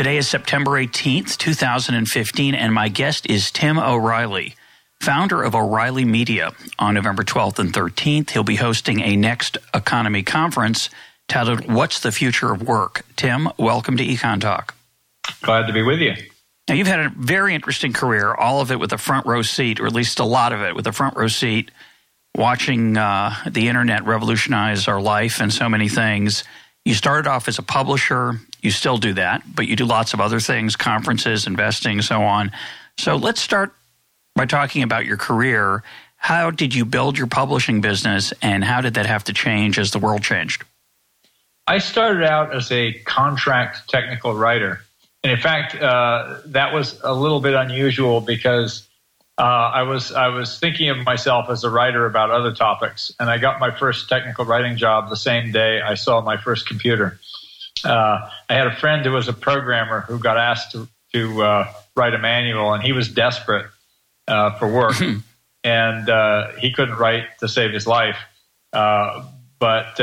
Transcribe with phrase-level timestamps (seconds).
[0.00, 4.54] Today is September 18th, 2015, and my guest is Tim O'Reilly,
[5.02, 6.52] founder of O'Reilly Media.
[6.78, 10.88] On November 12th and 13th, he'll be hosting a Next Economy conference
[11.28, 13.04] titled What's the Future of Work?
[13.16, 14.70] Tim, welcome to EconTalk.
[15.42, 16.14] Glad to be with you.
[16.66, 19.80] Now, you've had a very interesting career, all of it with a front row seat,
[19.80, 21.70] or at least a lot of it with a front row seat,
[22.34, 26.42] watching uh, the internet revolutionize our life and so many things.
[26.86, 28.40] You started off as a publisher.
[28.62, 32.52] You still do that, but you do lots of other things, conferences, investing, so on.
[32.98, 33.74] So let's start
[34.34, 35.82] by talking about your career.
[36.16, 39.90] How did you build your publishing business, and how did that have to change as
[39.90, 40.64] the world changed?
[41.66, 44.80] I started out as a contract technical writer.
[45.22, 48.88] And in fact, uh, that was a little bit unusual because
[49.38, 53.30] uh, I was I was thinking of myself as a writer about other topics, and
[53.30, 57.18] I got my first technical writing job the same day I saw my first computer.
[57.84, 61.72] Uh, I had a friend who was a programmer who got asked to, to uh,
[61.96, 63.66] write a manual, and he was desperate
[64.28, 64.96] uh, for work,
[65.64, 68.16] and uh, he couldn't write to save his life.
[68.72, 69.24] Uh,
[69.58, 69.98] but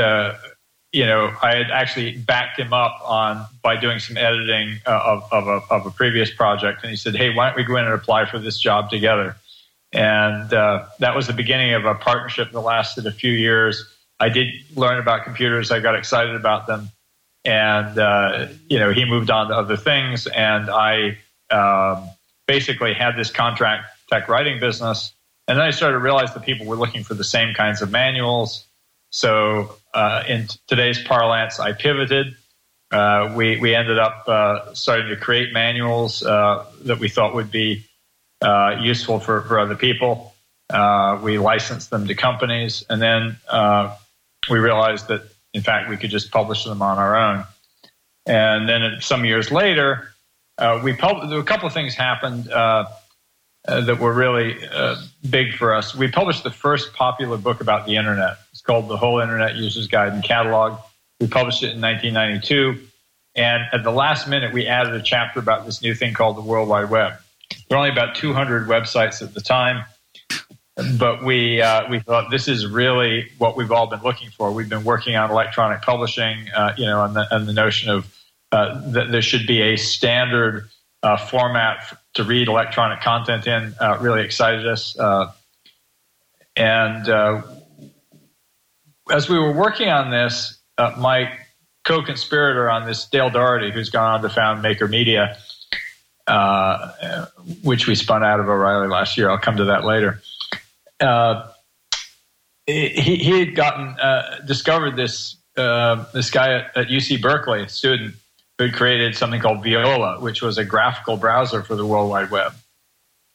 [0.92, 5.32] you know, I had actually backed him up on by doing some editing uh, of,
[5.32, 6.82] of, a, of a previous project.
[6.82, 9.36] And he said, Hey, why don't we go in and apply for this job together?
[9.92, 13.84] And uh, that was the beginning of a partnership that lasted a few years.
[14.20, 15.70] I did learn about computers.
[15.70, 16.90] I got excited about them.
[17.44, 20.26] And, uh, you know, he moved on to other things.
[20.26, 21.18] And I
[21.50, 22.08] um,
[22.46, 25.12] basically had this contract tech writing business.
[25.46, 27.90] And then I started to realize that people were looking for the same kinds of
[27.90, 28.66] manuals.
[29.10, 32.36] So uh, in today's parlance, I pivoted.
[32.90, 37.50] Uh, we we ended up uh, starting to create manuals uh, that we thought would
[37.50, 37.84] be
[38.40, 40.34] uh, useful for, for other people.
[41.22, 43.36] We licensed them to companies, and then
[44.50, 45.22] we realized that
[45.54, 47.44] in fact we could just publish them on our own.
[48.26, 50.12] And then some years later,
[50.58, 52.50] uh, we pub- a couple of things happened.
[52.50, 52.86] Uh,
[53.66, 54.56] uh, that were really
[55.28, 55.94] big for us.
[55.94, 59.88] We published the first popular book about the internet It's called The Whole Internet User's
[59.88, 60.78] Guide and Catalog.
[61.20, 62.80] We published it in 1992.
[63.34, 66.42] And at the last minute, we added a chapter about this new thing called the
[66.42, 67.14] World Wide Web.
[67.50, 69.84] There were only about 200 websites at the time,
[70.98, 74.52] but we uh, we thought this is really what we've all been looking for.
[74.52, 78.14] We've been working on electronic publishing, uh, you know, and the, and the notion of
[78.52, 80.68] uh, that there should be a standard
[81.02, 84.96] uh, format to read electronic content in uh, really excited us.
[84.98, 85.32] Uh,
[86.56, 87.08] and
[89.10, 90.58] as we were working on this,
[90.98, 91.32] my
[91.84, 95.38] co-conspirator on this, Dale Dougherty, who's gone on to found Maker Media,
[97.62, 99.30] which we spun out of O'Reilly last year.
[99.30, 100.20] I'll come to that later.
[101.00, 101.48] Uh,
[102.66, 107.68] he, he had gotten uh, discovered this uh, this guy at, at, UC Berkeley, a
[107.68, 108.14] student
[108.56, 112.30] who had created something called Viola, which was a graphical browser for the World Wide
[112.30, 112.52] Web,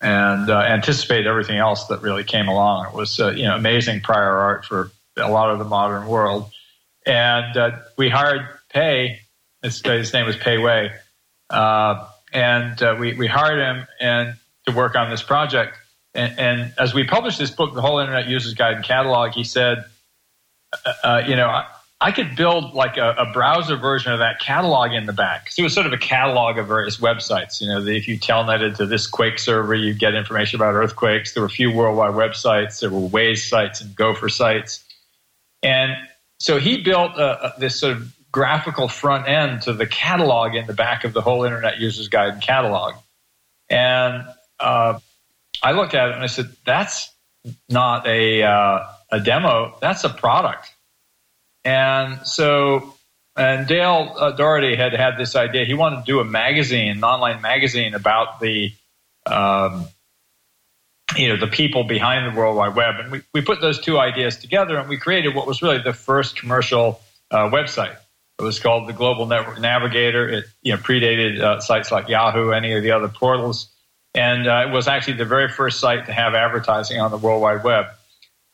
[0.01, 2.87] and uh, anticipated everything else that really came along.
[2.87, 6.51] It was you know amazing prior art for a lot of the modern world.
[7.05, 9.19] And uh, we hired Pei.
[9.61, 10.91] His, name was Pei Wei.
[11.49, 14.35] Uh, and uh, we, we hired him and
[14.67, 15.77] to work on this project.
[16.13, 19.43] And, and, as we published this book, The Whole Internet User's Guide and Catalog, he
[19.43, 19.85] said,
[20.85, 21.65] uh, uh, you know, I,
[21.99, 25.45] I, could build like a, a, browser version of that catalog in the back.
[25.45, 27.61] Because it was sort of a catalog of various websites.
[27.61, 31.33] You know, the, if you telnetted to this Quake server, you get information about earthquakes.
[31.33, 32.79] There were a few worldwide websites.
[32.79, 34.83] There were WAIS sites and Gopher sites.
[35.63, 35.95] And
[36.39, 40.67] so he built a, a, this sort of graphical front end to the catalog in
[40.67, 42.95] the back of the whole Internet User's Guide and catalog.
[43.69, 44.25] And
[44.59, 44.99] uh,
[45.61, 47.13] I looked at it and I said, that's
[47.69, 50.73] not a, uh, a demo, that's a product.
[51.63, 52.95] And so,
[53.35, 55.65] and Dale uh, Dougherty had had this idea.
[55.65, 58.71] He wanted to do a magazine, an online magazine about the
[59.25, 59.87] um,
[61.17, 63.97] you know the people behind the World Wide Web, and we, we put those two
[63.97, 67.01] ideas together, and we created what was really the first commercial
[67.31, 67.95] uh, website.
[68.39, 70.27] It was called the Global Network Navigator.
[70.27, 73.72] It you know predated uh, sites like Yahoo, any of the other portals,
[74.13, 77.41] and uh, it was actually the very first site to have advertising on the World
[77.41, 77.87] Wide Web.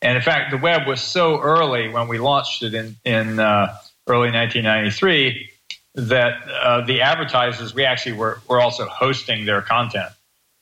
[0.02, 3.76] And in fact, the web was so early when we launched it in in uh,
[4.06, 5.50] early 1993
[5.94, 10.10] that uh, the advertisers we actually were were also hosting their content.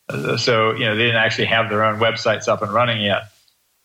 [0.08, 3.30] Uh, so you know they didn't actually have their own websites up and running yet.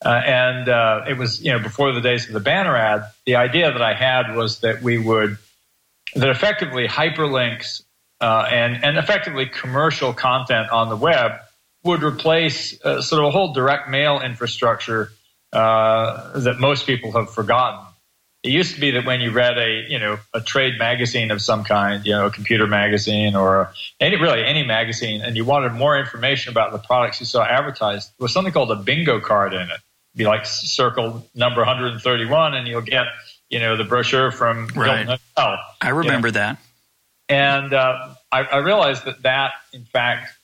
[0.04, 3.04] Uh, and uh, it was you know before the days of the banner ad.
[3.26, 5.38] The idea that I had was that we would
[6.16, 7.84] that effectively hyperlinks
[8.24, 11.34] uh, and and effectively commercial content on the web
[11.84, 15.12] would replace uh, sort of a whole direct mail infrastructure
[15.52, 17.86] uh, that most people have forgotten.
[18.42, 21.42] It used to be that when you read a you know a trade magazine of
[21.42, 25.74] some kind, you know a computer magazine or any really any magazine, and you wanted
[25.74, 29.54] more information about the products you saw advertised, there was something called a bingo card
[29.54, 29.66] in it.
[29.66, 33.08] It'd be like circle number 131, and you'll get
[33.50, 35.06] you know the brochure from right.
[35.06, 35.60] Hotel.
[35.82, 36.40] I remember you know.
[36.40, 36.58] that,
[37.28, 40.36] and uh, I, I realized that that in fact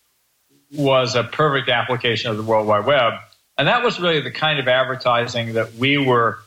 [0.71, 3.13] was a perfect application of the World Wide Web,
[3.57, 6.39] and that was really the kind of advertising that we were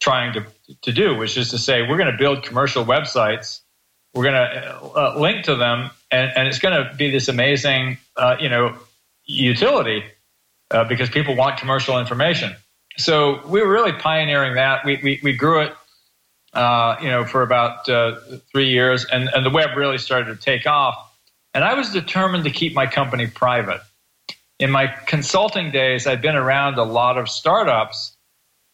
[0.00, 0.44] trying to,
[0.82, 3.60] to do, which is to say, we're going to build commercial websites,
[4.14, 7.96] we're going to uh, link to them, and, and it's going to be this amazing,
[8.16, 8.76] uh, you know,
[9.24, 10.04] utility
[10.70, 12.54] uh, because people want commercial information.
[12.98, 14.84] So we were really pioneering that.
[14.84, 15.74] We, we, we grew it,
[16.52, 18.16] uh, you know, for about uh,
[18.50, 20.96] three years, and, and the web really started to take off.
[21.54, 23.80] And I was determined to keep my company private.
[24.58, 28.16] In my consulting days, I'd been around a lot of startups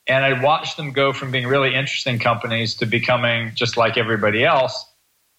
[0.07, 4.45] and I'd watched them go from being really interesting companies to becoming just like everybody
[4.45, 4.85] else.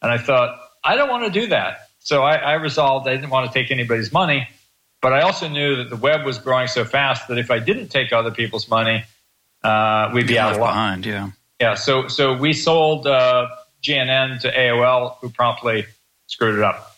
[0.02, 1.90] And I thought, I don't want to do that.
[2.00, 4.48] So I, I resolved I didn't want to take anybody's money.
[5.02, 7.88] But I also knew that the web was growing so fast that if I didn't
[7.88, 9.06] take other people's money,
[9.64, 10.72] uh, we'd be out of luck.
[10.72, 11.06] behind.
[11.06, 11.76] Yeah, yeah.
[11.76, 13.48] So so we sold uh,
[13.84, 15.86] GNN to AOL, who promptly
[16.28, 16.98] screwed it up,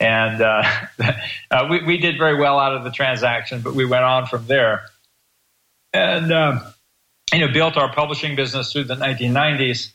[0.00, 0.62] and uh,
[1.50, 3.60] uh, we we did very well out of the transaction.
[3.60, 4.84] But we went on from there,
[5.92, 6.60] and um,
[7.32, 9.92] you know, built our publishing business through the 1990s.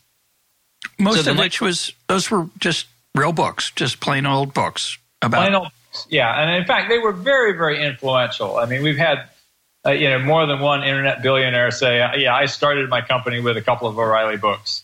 [0.99, 5.43] Most so of which was those were just real books, just plain old books about.
[5.43, 5.71] Plain old,
[6.09, 8.57] yeah, and in fact, they were very, very influential.
[8.57, 9.29] I mean, we've had
[9.87, 13.39] uh, you know more than one internet billionaire say, uh, "Yeah, I started my company
[13.39, 14.83] with a couple of O'Reilly books,"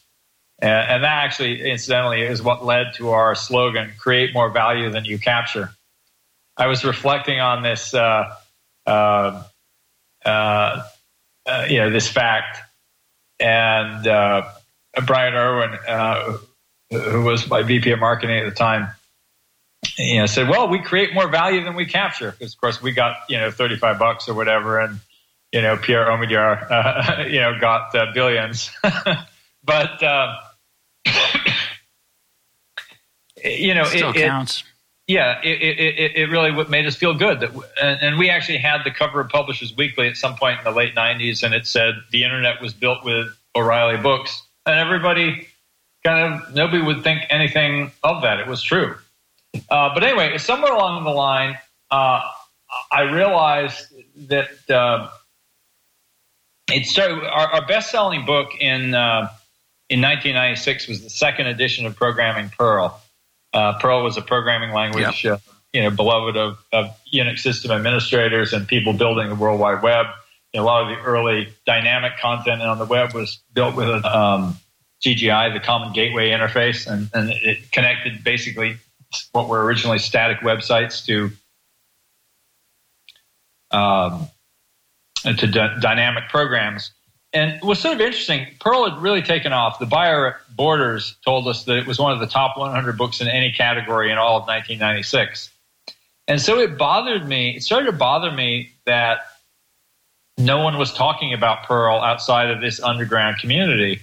[0.60, 5.06] and, and that actually, incidentally, is what led to our slogan: "Create more value than
[5.06, 5.72] you capture."
[6.58, 7.94] I was reflecting on this.
[7.94, 8.34] Uh,
[8.86, 9.44] uh,
[10.26, 10.84] uh
[11.46, 12.60] uh, you know this fact,
[13.40, 14.50] and uh,
[15.06, 16.38] Brian Erwin, uh,
[16.90, 18.90] who was my VP of marketing at the time,
[19.98, 22.92] you know, said, "Well, we create more value than we capture because, of course, we
[22.92, 25.00] got you know thirty five bucks or whatever, and
[25.52, 28.72] you know Pierre Omidyar, uh, you know, got uh, billions,
[29.64, 30.36] but." Uh,
[33.44, 34.62] you know, Still it, counts.
[34.62, 34.68] It,
[35.06, 37.52] yeah, it, it, it really made us feel good that,
[37.82, 40.96] and we actually had the cover of Publishers Weekly at some point in the late
[40.96, 45.48] '90s, and it said the internet was built with O'Reilly books, and everybody
[46.06, 48.40] kind of nobody would think anything of that.
[48.40, 48.96] It was true,
[49.70, 51.58] uh, but anyway, somewhere along the line,
[51.92, 52.22] uh,
[52.92, 53.94] I realized
[54.30, 55.10] that uh,
[56.72, 57.24] it started.
[57.24, 59.30] Our, our best-selling book in uh,
[59.90, 63.00] in 1996 was the second edition of Programming Perl
[63.54, 65.34] uh, Perl was a programming language, yep.
[65.36, 69.84] uh, you know, beloved of, of, Unix system administrators and people building the World Wide
[69.84, 70.08] Web.
[70.52, 74.04] You know, a lot of the early dynamic content on the web was built with
[74.04, 74.58] um,
[75.06, 78.78] CGI, the Common Gateway Interface, and, and it connected basically
[79.32, 81.32] what were originally static websites to
[83.72, 84.28] um,
[85.24, 86.92] to d- dynamic programs.
[87.36, 88.46] And was sort of interesting.
[88.60, 89.80] Perl had really taken off.
[89.80, 93.28] The buyer Borders told us that it was one of the top 100 books in
[93.28, 95.50] any category in all of 1996.
[96.28, 99.26] And so it bothered me, it started to bother me that
[100.38, 104.02] no one was talking about Perl outside of this underground community.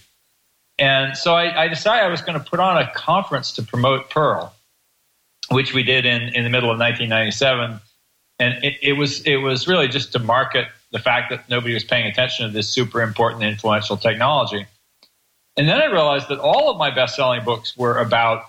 [0.78, 4.10] And so I, I decided I was going to put on a conference to promote
[4.10, 4.52] Perl,
[5.50, 7.80] which we did in, in the middle of 1997.
[8.38, 11.84] And it, it was it was really just to market the fact that nobody was
[11.84, 14.66] paying attention to this super important, influential technology.
[15.56, 18.44] And then I realized that all of my best selling books were about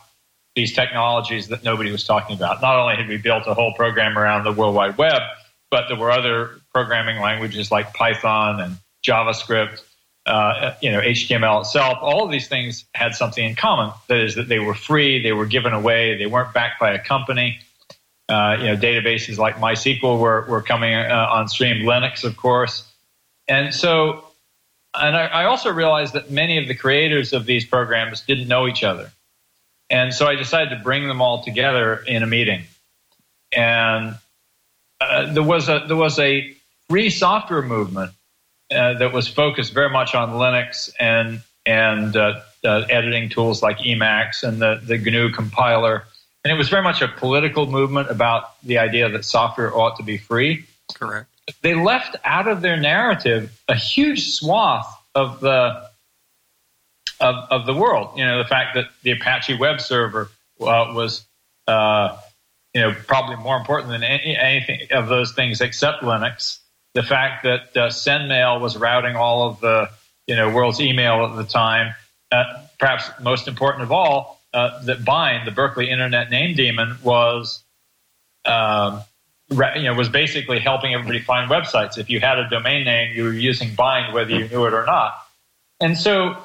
[0.55, 2.61] these technologies that nobody was talking about.
[2.61, 5.21] Not only had we built a whole program around the World Wide Web,
[5.69, 9.81] but there were other programming languages like Python and JavaScript,
[10.25, 11.97] uh, you know, HTML itself.
[12.01, 13.93] All of these things had something in common.
[14.07, 17.03] That is, that they were free, they were given away, they weren't backed by a
[17.03, 17.59] company.
[18.29, 22.89] Uh, you know, databases like MySQL were, were coming uh, on stream, Linux, of course.
[23.47, 24.23] And so
[24.93, 28.67] and I, I, also realized that many of the creators of these programs didn't know
[28.67, 29.11] each other.
[29.89, 32.63] And so I decided to bring them all together in a meeting.
[33.55, 34.15] And
[34.99, 36.55] uh, there was a there was a
[36.89, 38.11] free software movement
[38.71, 43.79] uh, that was focused very much on Linux and and uh, uh, editing tools like
[43.79, 46.05] Emacs and the, the GNU compiler.
[46.43, 50.03] And it was very much a political movement about the idea that software ought to
[50.03, 50.65] be free.
[50.95, 51.27] Correct.
[51.61, 55.87] They left out of their narrative a huge swath of the
[57.19, 58.17] of, of the world.
[58.17, 61.25] You know, the fact that the Apache web server uh, was,
[61.67, 62.17] uh,
[62.73, 66.57] you know, probably more important than any, anything of those things except Linux.
[66.93, 69.89] The fact that uh, SendMail was routing all of the,
[70.27, 71.95] you know, world's email at the time.
[72.31, 72.43] Uh,
[72.79, 77.63] perhaps most important of all, uh, that Bind, the Berkeley Internet Name Daemon, was,
[78.45, 79.01] um,
[79.49, 81.97] you know, was basically helping everybody find websites.
[81.97, 84.85] If you had a domain name, you were using Bind, whether you knew it or
[84.85, 85.13] not.
[85.79, 86.37] And so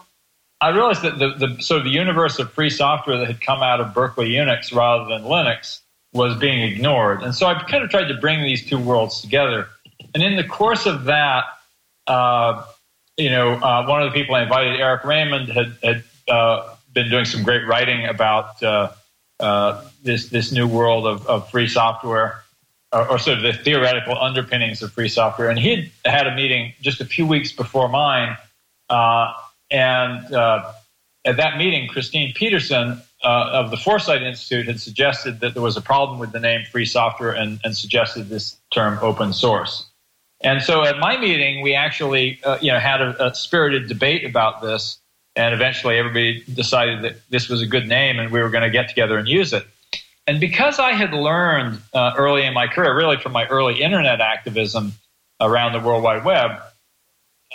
[0.60, 3.62] I realized that the, the sort of the universe of free software that had come
[3.62, 5.80] out of Berkeley Unix rather than Linux
[6.12, 7.22] was being ignored.
[7.22, 9.68] And so I kind of tried to bring these two worlds together.
[10.14, 11.44] And in the course of that,
[12.06, 12.64] uh,
[13.16, 17.10] you know, uh, one of the people I invited, Eric Raymond, had, had uh, been
[17.10, 18.92] doing some great writing about uh,
[19.40, 22.42] uh, this this new world of, of free software,
[22.92, 25.50] or, or, sort of the theoretical underpinnings of free software.
[25.50, 28.36] And he had had a meeting just a few weeks before mine
[28.88, 29.32] uh,
[29.70, 30.34] and
[31.26, 35.76] at that meeting, Christine Peterson uh, of the Foresight Institute had suggested that there was
[35.76, 39.86] a problem with the name free software and, and suggested this term open source.
[40.46, 44.24] And so at my meeting, we actually uh, you know, had a, a, spirited debate
[44.24, 44.98] about this.
[45.34, 48.70] And eventually everybody decided that this was a good name and we were going to
[48.70, 49.66] get together and use it.
[50.28, 54.20] And because I had learned uh, early in my career, really from my early internet
[54.20, 54.92] activism
[55.40, 56.52] around the World Wide Web,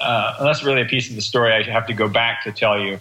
[0.02, 2.52] uh, and that's really a piece of the story I have to go back to
[2.52, 3.00] tell you.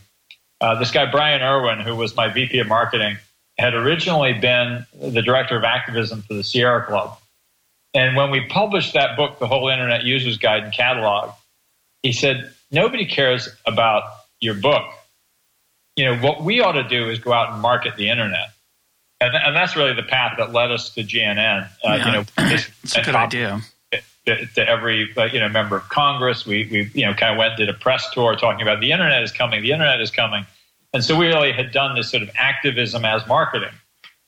[0.61, 3.18] Uh, this guy, Brian Erwin, who was my VP of marketing,
[3.59, 7.19] had originally been the director of activism for the Sierra Club.
[7.94, 11.30] And when we published that book, The Whole Internet User's Guide and Catalog,
[12.02, 14.04] he said, Nobody cares about
[14.40, 14.85] your book.
[15.97, 18.52] You know, what we ought to do is go out and market the internet.
[19.20, 21.64] And, and that's really the path that led us to GNN.
[21.64, 23.61] Uh, yeah, you know, it's a good idea
[24.26, 26.47] to, to every uh, you know member of Congress.
[26.47, 29.23] We we you know kind of went did a press tour talking about the internet
[29.23, 30.47] is coming, the internet is coming,
[30.92, 33.75] and so we really had done this sort of activism as marketing.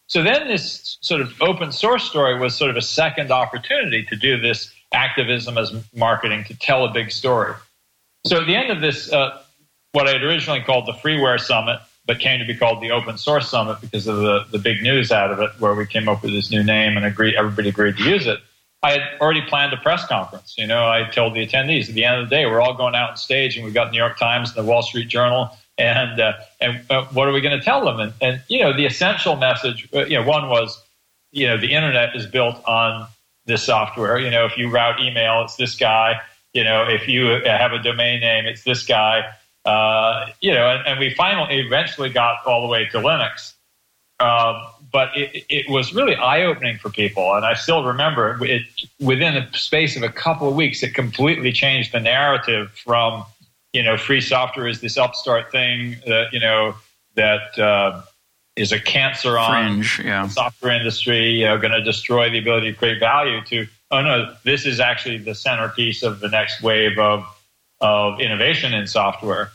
[0.07, 4.17] So then this sort of open source story was sort of a second opportunity to
[4.17, 7.55] do this activism as marketing to tell a big story.
[8.27, 9.43] So at the end of this, uh,
[9.93, 13.17] what I had originally called the Freeware Summit, but came to be called the Open
[13.17, 16.23] Source Summit because of the, the big news out of it, where we came up
[16.23, 18.41] with this new name and agreed, everybody agreed to use it.
[18.83, 20.57] I had already planned a press conference.
[20.59, 22.97] You know, I told the attendees at the end of the day, we're all going
[22.97, 26.21] out on stage, and we've got New York Times and the Wall Street Journal, and
[26.21, 28.01] uh, and uh, what are we going to tell them?
[28.01, 30.83] And, and you know, the essential message, uh, you know, one was,
[31.31, 33.07] you know, the internet is built on
[33.47, 34.19] this software.
[34.19, 36.21] You know, if you route email, it's this guy.
[36.53, 39.25] You know, if you have a domain name, it's this guy.
[39.65, 43.53] Uh, you know, and, and, we finally eventually got all the way to Linux.
[44.19, 44.61] Um,
[44.93, 47.35] but it, it was really eye opening for people.
[47.35, 48.63] And I still remember it
[49.01, 53.25] within the space of a couple of weeks, it completely changed the narrative from,
[53.73, 56.75] you know, free software is this upstart thing that, you know,
[57.15, 58.03] that uh,
[58.57, 60.25] is a cancer on yeah.
[60.25, 64.03] the software industry, you know, going to destroy the ability to create value to, oh
[64.03, 67.25] no, this is actually the centerpiece of the next wave of,
[67.81, 69.51] of innovation in software.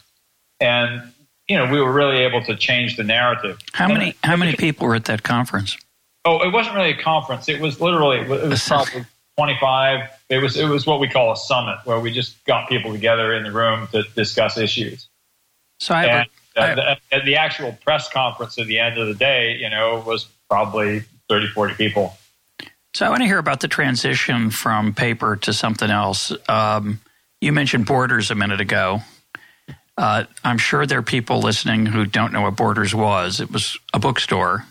[0.60, 1.14] And
[1.48, 3.58] you know, we were really able to change the narrative.
[3.74, 5.78] How many how many people were at that conference?
[6.26, 7.48] Oh, it wasn't really a conference.
[7.48, 9.06] It was literally it was probably
[9.38, 10.10] twenty five.
[10.30, 13.34] It was it was what we call a summit, where we just got people together
[13.34, 15.08] in the room to discuss issues.
[15.80, 19.14] So I, and, uh, I the, the actual press conference at the end of the
[19.14, 22.18] day, you know, was probably 30, 40 people.
[22.94, 26.34] So I want to hear about the transition from paper to something else.
[26.50, 27.00] Um,
[27.42, 29.02] you mentioned Borders a minute ago.
[29.98, 33.40] Uh, I'm sure there are people listening who don't know what Borders was.
[33.40, 34.66] It was a bookstore.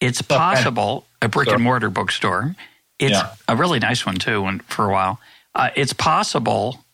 [0.00, 2.54] It's possible a brick and mortar bookstore.
[2.98, 3.34] It's yeah.
[3.48, 5.20] a really nice one too, and for a while.
[5.54, 6.84] Uh, it's possible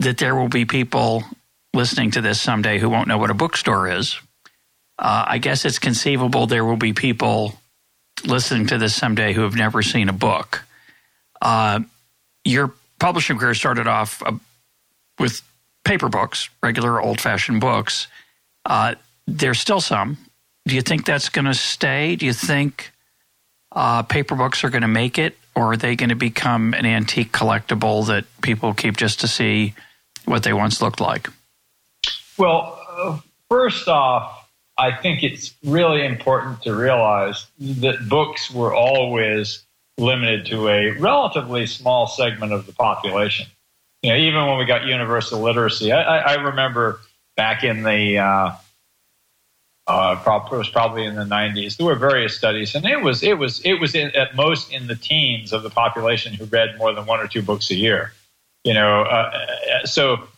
[0.00, 1.24] that there will be people
[1.74, 4.18] listening to this someday who won't know what a bookstore is.
[4.98, 7.54] Uh, I guess it's conceivable there will be people
[8.24, 10.64] listening to this someday who have never seen a book.
[11.40, 11.80] Uh,
[12.44, 14.32] your publishing career started off uh,
[15.18, 15.42] with
[15.84, 18.08] paper books, regular old fashioned books.
[18.64, 18.94] Uh,
[19.26, 20.18] there's still some.
[20.66, 22.16] Do you think that's going to stay?
[22.16, 22.92] Do you think
[23.72, 26.86] uh, paper books are going to make it, or are they going to become an
[26.86, 29.74] antique collectible that people keep just to see
[30.24, 31.28] what they once looked like?
[32.38, 39.64] Well, uh, first off, I think it's really important to realize that books were always
[39.98, 43.46] limited to a relatively small segment of the population
[44.02, 47.00] you know, even when we got universal literacy, I, I remember
[47.36, 48.52] back in the uh,
[49.90, 51.76] Uh, it was probably in the 90s.
[51.76, 54.86] There were various studies, and it was it was it was in, at most in
[54.86, 58.12] the teens of the population who read more than one or two books a year.
[58.62, 59.32] You know, uh,
[59.82, 60.28] uh so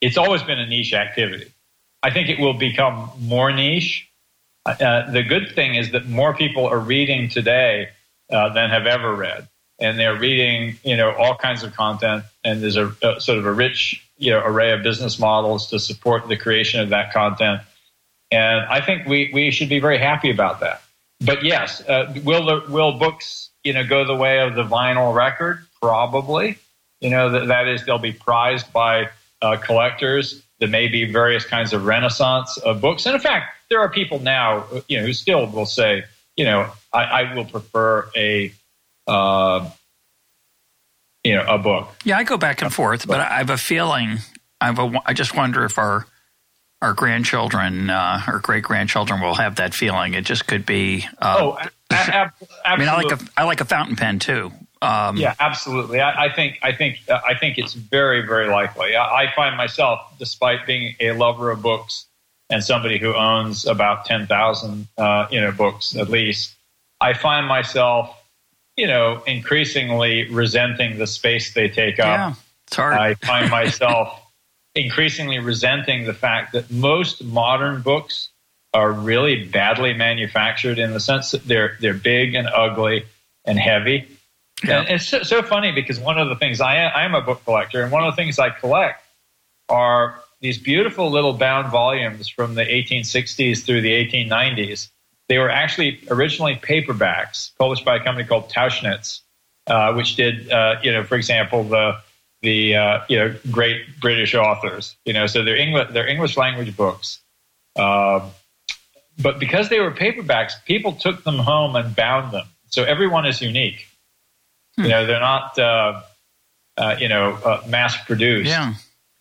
[0.00, 1.52] it's always been a niche activity.
[2.02, 4.08] I think it will become more niche.
[4.64, 7.90] Uh, the good thing is that more people are reading today
[8.30, 9.48] uh, than have ever read,
[9.80, 12.24] and they're reading, you know, all kinds of content.
[12.42, 15.78] And there's a, a, sort of a rich, you know, array of business models to
[15.78, 17.60] support the creation of that content.
[18.32, 20.82] And I think we we should be very happy about that.
[21.20, 25.14] But yes, uh, will the, will books, you know, go the way of the vinyl
[25.14, 25.64] record?
[25.80, 26.58] Probably.
[27.00, 29.10] You know, that, that is, they'll be prized by
[29.40, 30.42] uh, collectors.
[30.58, 33.06] There may be various kinds of renaissance of books.
[33.06, 36.04] And in fact, there are people now, you know, who still will say,
[36.36, 38.52] you know, I, I will prefer a,
[39.06, 39.68] uh,
[41.22, 41.88] you know, a book.
[42.04, 44.18] Yeah, I go back and forth, but I have a feeling.
[44.60, 45.02] I have a.
[45.04, 46.06] I just wonder if our
[46.82, 50.14] our grandchildren, uh, our great grandchildren, will have that feeling.
[50.14, 51.06] It just could be.
[51.18, 52.56] Uh, oh, ab- absolutely.
[52.64, 54.52] I mean, I like a I like a fountain pen too.
[54.82, 56.00] Um, yeah, absolutely.
[56.00, 58.96] I, I, think I think uh, I think it's very very likely.
[58.96, 62.06] I, I, find myself, despite being a lover of books
[62.50, 66.56] and somebody who owns about ten thousand uh, you know books at least,
[67.00, 68.12] I find myself
[68.76, 72.06] you know increasingly resenting the space they take up.
[72.06, 72.34] Yeah,
[72.66, 72.94] it's hard.
[72.94, 74.20] I find myself
[74.74, 78.30] increasingly resenting the fact that most modern books
[78.74, 83.04] are really badly manufactured in the sense that they're they're big and ugly
[83.44, 84.08] and heavy
[84.64, 84.80] yeah.
[84.80, 87.20] And it's so, so, funny because one of the things I am, I am a
[87.20, 89.04] book collector, and one of the things I collect
[89.68, 94.90] are these beautiful little bound volumes from the 1860s through the 1890s.
[95.28, 99.20] They were actually originally paperbacks published by a company called Tauchnitz,
[99.66, 101.98] uh, which did, uh, you know, for example, the
[102.42, 104.96] the uh, you know great British authors.
[105.04, 107.20] You know, so they're English they're English language books.
[107.76, 108.28] Uh,
[109.18, 112.46] but because they were paperbacks, people took them home and bound them.
[112.68, 113.86] So everyone is unique.
[114.76, 114.84] Hmm.
[114.84, 116.00] You know, they're not, uh,
[116.78, 118.48] uh, you know, uh, mass produced.
[118.48, 118.74] Yeah.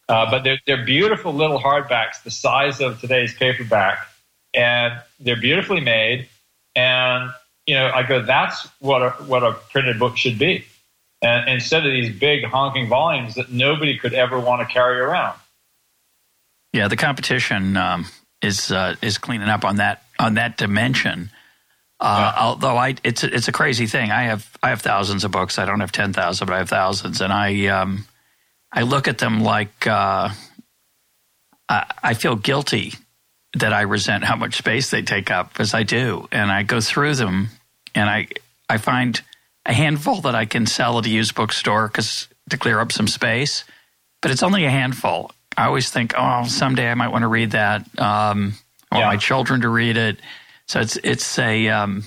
[0.08, 4.08] Uh, but they're, they're beautiful little hardbacks, the size of today's paperback,
[4.54, 6.28] and they're beautifully made.
[6.76, 7.32] And
[7.68, 10.66] you know, I go, that's what a, what a printed book should be.
[11.22, 15.38] And instead of these big honking volumes that nobody could ever want to carry around.
[16.74, 18.08] Yeah, the competition um,
[18.42, 21.30] is uh, is cleaning up on that on that dimension.
[22.00, 22.44] Uh, yeah.
[22.44, 24.10] Although I, it's a, it's a crazy thing.
[24.10, 25.60] I have I have thousands of books.
[25.60, 28.06] I don't have ten thousand, but I have thousands, and I um,
[28.72, 30.30] I look at them like uh,
[31.70, 32.94] I, I feel guilty
[33.54, 36.82] that I resent how much space they take up, as I do, and I go
[36.82, 37.50] through them,
[37.94, 38.30] and I
[38.68, 39.22] I find
[39.66, 43.08] a handful that I can sell at a used bookstore because to clear up some
[43.08, 43.64] space,
[44.22, 45.32] but it's only a handful.
[45.58, 47.82] I always think, oh, someday I might want to read that.
[48.00, 48.54] Um,
[48.92, 49.08] I want yeah.
[49.08, 50.20] my children to read it.
[50.68, 52.04] So it's it's a um,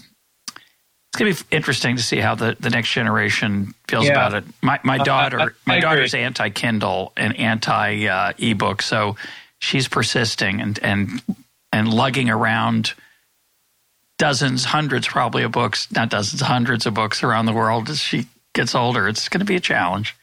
[1.14, 4.12] it's going to be interesting to see how the, the next generation feels yeah.
[4.12, 4.44] about it.
[4.62, 9.16] My my daughter I, I, I my daughter's anti Kindle and anti uh, ebook, so
[9.58, 11.22] she's persisting and and
[11.72, 12.94] and lugging around
[14.24, 18.26] dozens, hundreds probably of books, not dozens, hundreds of books around the world as she
[18.54, 19.06] gets older.
[19.06, 20.16] It's going to be a challenge.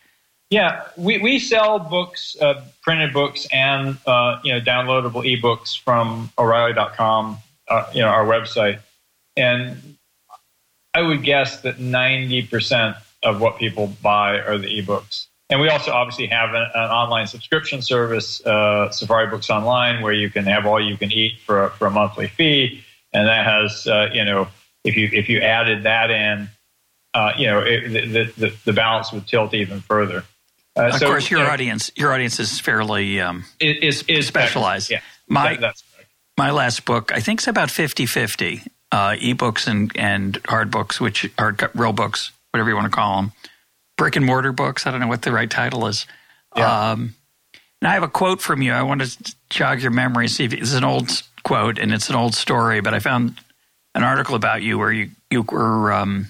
[0.49, 6.31] Yeah, we, we sell books, uh, printed books, and uh, you know downloadable ebooks from
[6.39, 7.37] O'Reilly.com
[7.67, 8.79] uh, you know, our website.
[9.37, 9.97] And
[10.95, 15.27] I would guess that 90% of what people buy are the ebooks.
[15.51, 20.13] And we also obviously have an, an online subscription service, uh, Safari Books Online, where
[20.13, 22.83] you can have all you can eat for a, for a monthly fee.
[23.13, 24.47] And that has, uh, you know,
[24.83, 26.49] if you if you added that in,
[27.13, 30.23] uh, you know, it, the, the, the balance would tilt even further.
[30.77, 34.27] Uh, of so, course, your you know, audience your audience is fairly um, is, is
[34.27, 34.89] specialized.
[34.89, 35.75] Yeah, my that,
[36.37, 40.99] my last book, I think is about 50 50 uh, ebooks and, and hard books,
[40.99, 43.31] which are real books, whatever you want to call them.
[43.97, 44.85] Brick and mortar books.
[44.85, 46.05] I don't know what the right title is.
[46.55, 46.91] Yeah.
[46.91, 47.15] Um,
[47.81, 48.73] and I have a quote from you.
[48.73, 52.15] I want to jog your memory, see if it's an old quote and it's an
[52.15, 53.39] old story, but I found
[53.95, 56.27] an article about you where you, you were, um,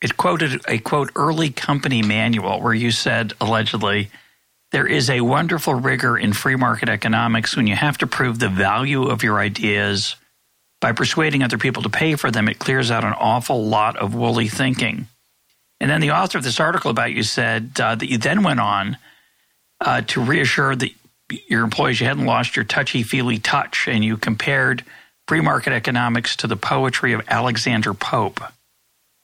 [0.00, 4.10] it quoted a quote, early company manual where you said allegedly,
[4.72, 8.48] there is a wonderful rigor in free market economics when you have to prove the
[8.48, 10.16] value of your ideas
[10.80, 12.48] by persuading other people to pay for them.
[12.48, 15.06] It clears out an awful lot of woolly thinking.
[15.78, 18.60] And then the author of this article about you said uh, that you then went
[18.60, 18.96] on
[19.80, 20.90] uh, to reassure that
[21.48, 24.84] your employees you hadn't lost your touchy feely touch, and you compared
[25.28, 28.40] free market economics to the poetry of Alexander Pope.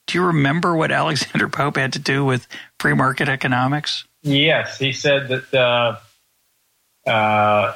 [0.07, 2.47] Do you remember what Alexander Pope had to do with
[2.79, 4.05] free market economics?
[4.23, 7.75] Yes, he said that uh, uh,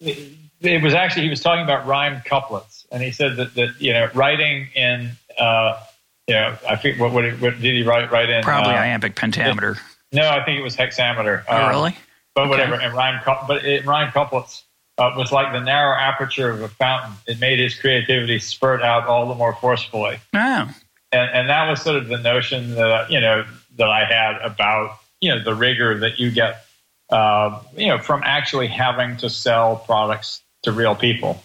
[0.00, 3.92] it was actually he was talking about rhymed couplets, and he said that that you
[3.92, 5.80] know writing in uh,
[6.26, 9.14] you know I think what what, what did he write write in probably uh, iambic
[9.14, 9.72] pentameter.
[9.72, 9.78] It,
[10.16, 11.44] no, I think it was hexameter.
[11.48, 11.96] Oh, um, really?
[12.38, 12.50] But okay.
[12.50, 12.74] whatever.
[12.80, 14.62] And rhyme, but it, rhyme couplets
[14.96, 17.14] uh, was like the narrow aperture of a fountain.
[17.26, 20.18] It made his creativity spurt out all the more forcefully.
[20.34, 20.72] Oh.
[21.10, 23.44] And, and that was sort of the notion that you know
[23.76, 26.64] that I had about you know the rigor that you get
[27.10, 31.42] uh, you know from actually having to sell products to real people.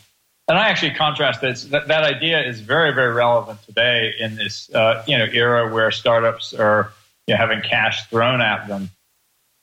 [0.47, 1.63] And I actually contrast this.
[1.65, 5.89] That, that idea is very, very relevant today in this uh, you know era where
[5.89, 6.91] startups are
[7.25, 8.91] you know, having cash thrown at them,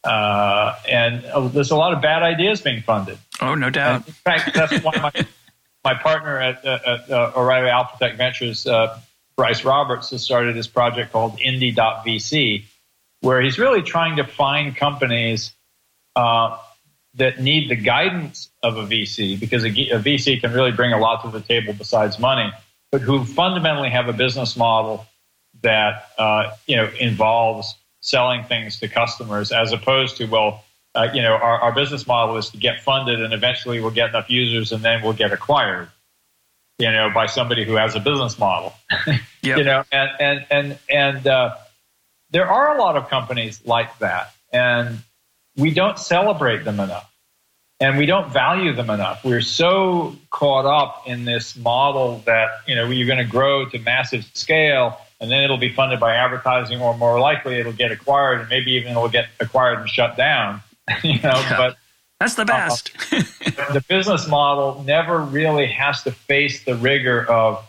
[0.04, 3.18] uh, and uh, there's a lot of bad ideas being funded.
[3.40, 3.96] Oh, no doubt.
[3.96, 5.26] And in fact, that's why my
[5.84, 8.98] my partner at, uh, at uh, O'Reilly Alpha Tech Ventures, uh,
[9.36, 12.64] Bryce Roberts, has started this project called Indie.vc,
[13.20, 15.52] where he's really trying to find companies
[17.14, 20.98] that need the guidance of a VC because a, a, VC can really bring a
[20.98, 22.52] lot to the table besides money,
[22.92, 25.06] but who fundamentally have a business model
[25.62, 31.22] that uh, you know involves selling things to customers as opposed to well uh, you
[31.22, 34.72] know our, our business model is to get funded and eventually we'll get enough users
[34.72, 35.88] and then we'll get acquired
[36.78, 38.72] you know by somebody who has a business model
[39.42, 39.58] yep.
[39.58, 41.54] you know and and and and uh,
[42.30, 44.98] there are a lot of companies like that and
[45.56, 47.10] we don't celebrate them enough
[47.80, 49.24] and we don't value them enough.
[49.24, 53.78] We're so caught up in this model that you know you're going to grow to
[53.78, 58.40] massive scale, and then it'll be funded by advertising, or more likely it'll get acquired,
[58.40, 60.62] and maybe even it'll get acquired and shut down.
[61.02, 61.56] you know, yeah.
[61.56, 61.76] but
[62.18, 62.90] that's the best.
[63.12, 67.64] uh, the business model never really has to face the rigor of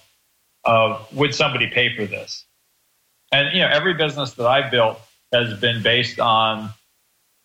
[0.64, 2.46] of would somebody pay for this,
[3.32, 5.00] and you know every business that I built
[5.34, 6.72] has been based on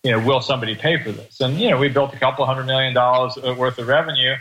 [0.07, 1.40] you know, will somebody pay for this?
[1.40, 4.37] And, you know, we built a couple hundred million dollars worth of revenue,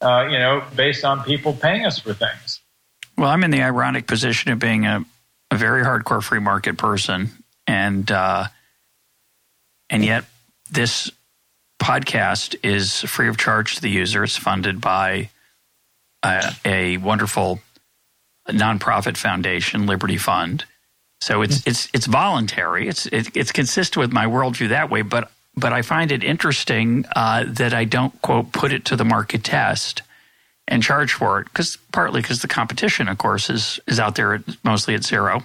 [0.00, 2.60] uh, you know, based on people paying us for things.
[3.18, 5.04] Well, I'm in the ironic position of being a,
[5.50, 7.30] a very hardcore free market person.
[7.66, 8.46] And, uh,
[9.90, 10.24] and yet
[10.70, 11.10] this
[11.82, 14.22] podcast is free of charge to the user.
[14.22, 15.30] It's funded by
[16.24, 17.58] a, a wonderful
[18.48, 20.64] nonprofit foundation, Liberty Fund.
[21.20, 22.86] So it's it's it's voluntary.
[22.86, 25.02] It's it, it's consistent with my worldview that way.
[25.02, 29.04] But but I find it interesting uh, that I don't quote put it to the
[29.04, 30.02] market test
[30.68, 34.42] and charge for it because partly because the competition, of course, is is out there
[34.62, 35.42] mostly at zero.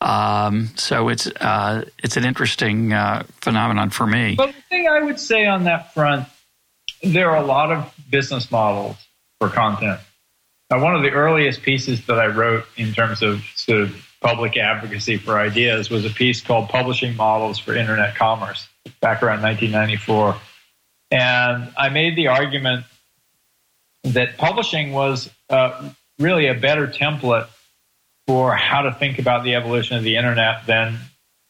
[0.00, 4.34] Um, so it's uh, it's an interesting uh, phenomenon for me.
[4.36, 6.28] But the thing I would say on that front,
[7.02, 8.96] there are a lot of business models
[9.40, 10.00] for content.
[10.70, 14.56] Now, one of the earliest pieces that I wrote in terms of sort of public
[14.56, 18.68] advocacy for ideas was a piece called Publishing Models for Internet Commerce
[19.00, 20.36] back around 1994.
[21.10, 22.86] And I made the argument
[24.04, 27.48] that publishing was uh, really a better template
[28.26, 30.98] for how to think about the evolution of the internet than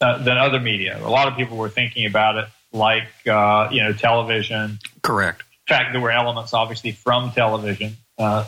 [0.01, 0.99] uh, than other media.
[1.03, 4.79] A lot of people were thinking about it like uh, you know television.
[5.03, 5.43] Correct.
[5.69, 8.47] In fact, there were elements obviously from television, uh,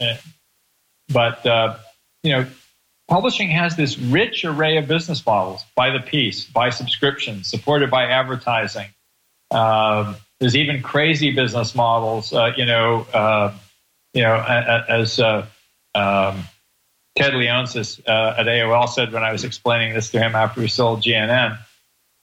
[0.00, 0.16] eh,
[1.08, 1.76] but uh,
[2.22, 2.46] you know
[3.06, 8.06] Publishing has this rich array of business models by the piece, by subscription, supported by
[8.06, 8.88] advertising.
[10.40, 12.32] There's even crazy business models.
[12.32, 13.54] Uh, you know, uh,
[14.12, 15.46] you know, as uh,
[15.94, 16.44] um,
[17.16, 20.68] Ted Leonsis uh, at AOL said when I was explaining this to him after we
[20.68, 21.58] sold GNN,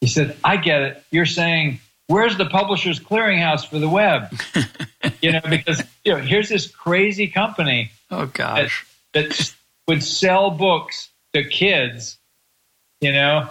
[0.02, 1.04] he said, "I get it.
[1.12, 4.38] You're saying." Where's the publisher's clearinghouse for the web?
[5.22, 7.90] you know, because you know, here's this crazy company.
[8.10, 9.56] Oh gosh, that, that's
[9.88, 12.18] would sell books to kids,
[13.00, 13.50] you know,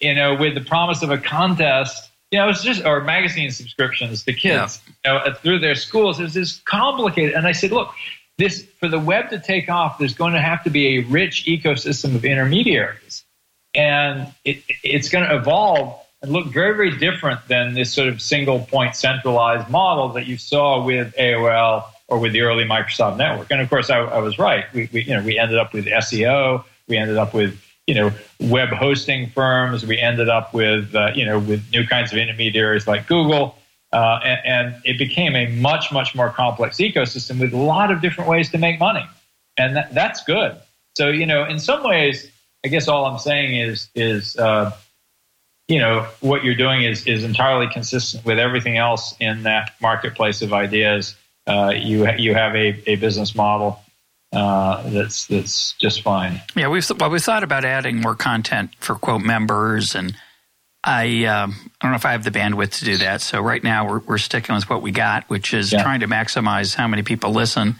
[0.00, 2.09] you know, with the promise of a contest.
[2.30, 5.24] You know, it's just or magazine subscriptions to kids, yeah.
[5.24, 6.20] you know, through their schools.
[6.20, 7.34] It was just complicated.
[7.34, 7.92] And I said, look,
[8.38, 11.44] this for the web to take off, there's going to have to be a rich
[11.46, 13.24] ecosystem of intermediaries,
[13.74, 18.20] and it, it's going to evolve and look very, very different than this sort of
[18.20, 23.50] single point centralized model that you saw with AOL or with the early Microsoft network.
[23.50, 24.64] And of course, I, I was right.
[24.74, 26.64] We, we, you know, we ended up with SEO.
[26.88, 27.58] We ended up with
[27.90, 29.84] you know web hosting firms.
[29.84, 33.56] We ended up with uh, you know with new kinds of intermediaries like Google.
[33.92, 38.00] Uh, and, and, it became a much, much more complex ecosystem with a lot of
[38.00, 39.04] different ways to make money.
[39.56, 40.54] And that, that's good.
[40.96, 42.30] So, you know, in some ways,
[42.64, 44.70] I guess all I'm saying is, is, uh,
[45.66, 50.40] you know, what you're doing is, is entirely consistent with everything else in that marketplace
[50.40, 53.80] of ideas uh, you you have a, a business model
[54.32, 56.40] uh, that's that's just fine.
[56.54, 60.14] Yeah, we've well, we thought about adding more content for quote members and
[60.82, 63.20] I um, I don't know if I have the bandwidth to do that.
[63.20, 65.82] So right now we're we're sticking with what we got, which is yeah.
[65.82, 67.76] trying to maximize how many people listen,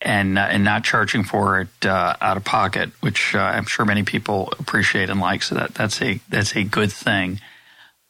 [0.00, 3.84] and uh, and not charging for it uh, out of pocket, which uh, I'm sure
[3.84, 5.42] many people appreciate and like.
[5.42, 7.40] So that that's a that's a good thing.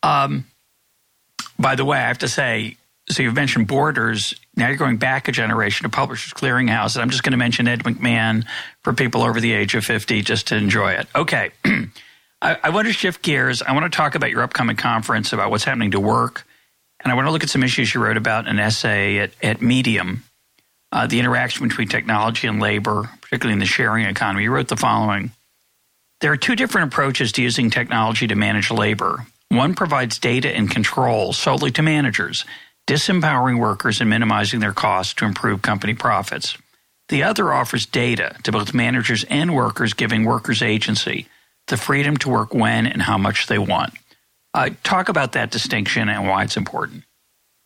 [0.03, 0.47] Um,
[1.59, 2.79] by the way, I have to say,
[3.11, 4.35] so you've mentioned Borders.
[4.57, 7.67] Now you're going back a generation to Publishers Clearinghouse, and I'm just going to mention
[7.67, 8.47] Ed McMahon
[8.83, 11.09] for people over the age of 50 just to enjoy it.
[11.15, 11.51] Okay.
[12.43, 13.63] I, I want to shift gears.
[13.63, 16.47] I want to talk about your upcoming conference, about what's happening to work.
[17.01, 19.33] And I want to look at some issues you wrote about in an essay at,
[19.43, 20.23] at Medium,
[20.93, 24.45] uh, the interaction between technology and labor, particularly in the sharing economy.
[24.45, 25.33] You wrote the following
[26.21, 29.27] There are two different approaches to using technology to manage labor.
[29.49, 32.45] One provides data and control solely to managers,
[32.87, 36.57] disempowering workers and minimizing their costs to improve company profits.
[37.09, 41.27] The other offers data to both managers and workers, giving workers agency
[41.69, 43.95] the freedom to work when and how much they want.
[44.53, 47.05] Uh, talk about that distinction and why it's important.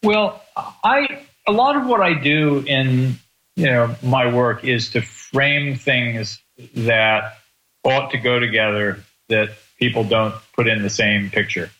[0.02, 3.18] Well, I a lot of what I do in
[3.56, 6.40] you know my work is to frame things
[6.74, 7.38] that
[7.84, 11.70] ought to go together that people don't put in the same picture.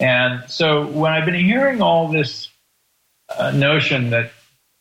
[0.00, 2.48] And so when I've been hearing all this
[3.36, 4.30] uh, notion that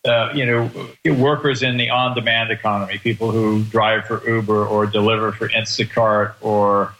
[0.06, 0.70] uh, you know,
[1.16, 6.94] workers in the on-demand economy, people who drive for Uber or deliver for Instacart or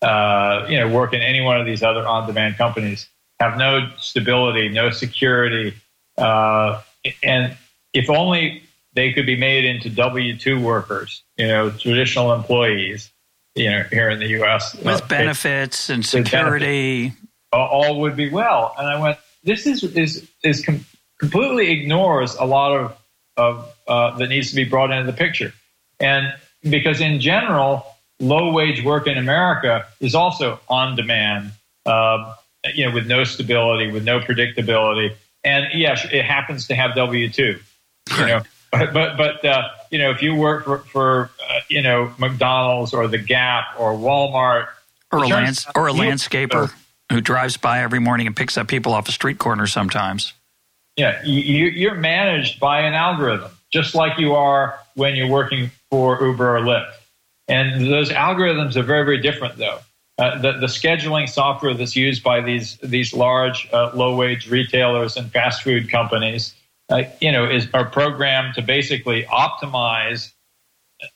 [0.00, 3.08] uh, you know work in any one of these other on-demand companies,
[3.40, 5.74] have no stability, no security,
[6.18, 6.80] uh,
[7.22, 7.56] and
[7.92, 8.62] if only
[8.94, 13.10] they could be made into W two workers, you know, traditional employees,
[13.56, 14.74] you know, here in the U.S.
[14.76, 18.72] with uh, benefits and security, benefits, all would be well.
[18.78, 20.64] And I went, this is is is.
[20.64, 20.84] Com-
[21.20, 22.96] completely ignores a lot of,
[23.36, 25.52] of uh, that needs to be brought into the picture.
[26.00, 27.84] And because in general,
[28.20, 31.52] low wage work in America is also on demand,
[31.84, 32.34] uh,
[32.74, 35.14] you know, with no stability, with no predictability.
[35.44, 37.60] And yes, it happens to have W two,
[38.16, 38.40] you know,
[38.72, 42.94] but but, but uh, you know, if you work for, for uh, you know McDonald's
[42.94, 44.68] or the Gap or Walmart
[45.12, 46.72] or a lands or a landscaper
[47.10, 50.32] who drives by every morning and picks up people off a street corner sometimes.
[50.96, 56.22] Yeah, you, you're managed by an algorithm, just like you are when you're working for
[56.22, 56.92] Uber or Lyft.
[57.48, 59.78] And those algorithms are very, very different, though.
[60.18, 65.16] Uh, the, the, scheduling software that's used by these these large uh, low wage retailers
[65.16, 66.54] and fast food companies,
[66.90, 70.32] uh, you know, is are programmed to basically optimize,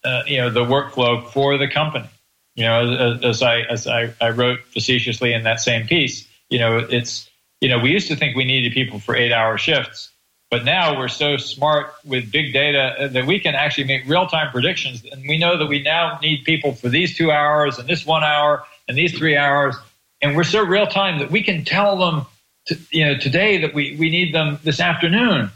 [0.05, 2.09] uh, you know, the workflow for the company.
[2.57, 6.59] You know, as, as I as I, I wrote facetiously in that same piece, you
[6.59, 7.29] know, it's
[7.61, 10.11] you know, we used to think we needed people for eight hour shifts,
[10.51, 14.27] but now we're so smart with big data uh, that we can actually make real
[14.27, 15.05] time predictions.
[15.11, 18.23] And we know that we now need people for these two hours and this one
[18.23, 19.75] hour and these three hours.
[20.23, 22.27] And we're so real time that we can tell them,
[22.67, 25.51] to, you know, today that we, we need them this afternoon.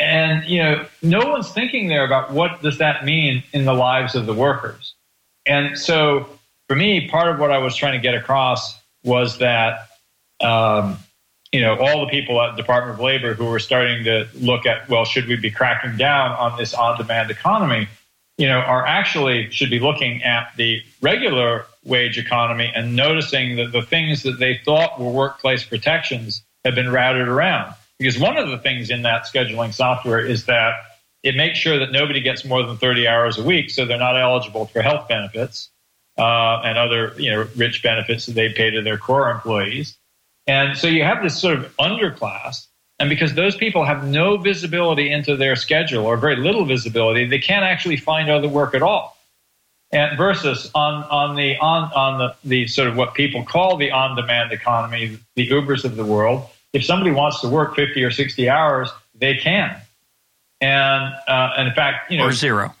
[0.00, 4.14] And, you know, no one's thinking there about what does that mean in the lives
[4.14, 4.91] of the workers.
[5.46, 6.28] And so
[6.68, 9.88] for me, part of what I was trying to get across was that
[10.40, 10.98] um,
[11.52, 14.64] you know, all the people at the Department of Labor who were starting to look
[14.64, 17.88] at, well, should we be cracking down on this on-demand economy?
[18.38, 23.70] You know, are actually should be looking at the regular wage economy and noticing that
[23.70, 27.74] the things that they thought were workplace protections have been routed around.
[27.98, 30.74] Because one of the things in that scheduling software is that
[31.22, 34.20] it makes sure that nobody gets more than 30 hours a week, so they're not
[34.20, 35.70] eligible for health benefits
[36.18, 39.96] uh, and other you know rich benefits that they pay to their core employees.
[40.46, 42.66] And so you have this sort of underclass.
[42.98, 47.38] And because those people have no visibility into their schedule or very little visibility, they
[47.38, 49.16] can't actually find other work at all.
[49.90, 53.90] And versus on, on the on on the, the sort of what people call the
[53.90, 58.48] on-demand economy, the Ubers of the world, if somebody wants to work 50 or 60
[58.48, 59.76] hours, they can.
[60.62, 62.74] And, uh, and in fact, you know, or zero,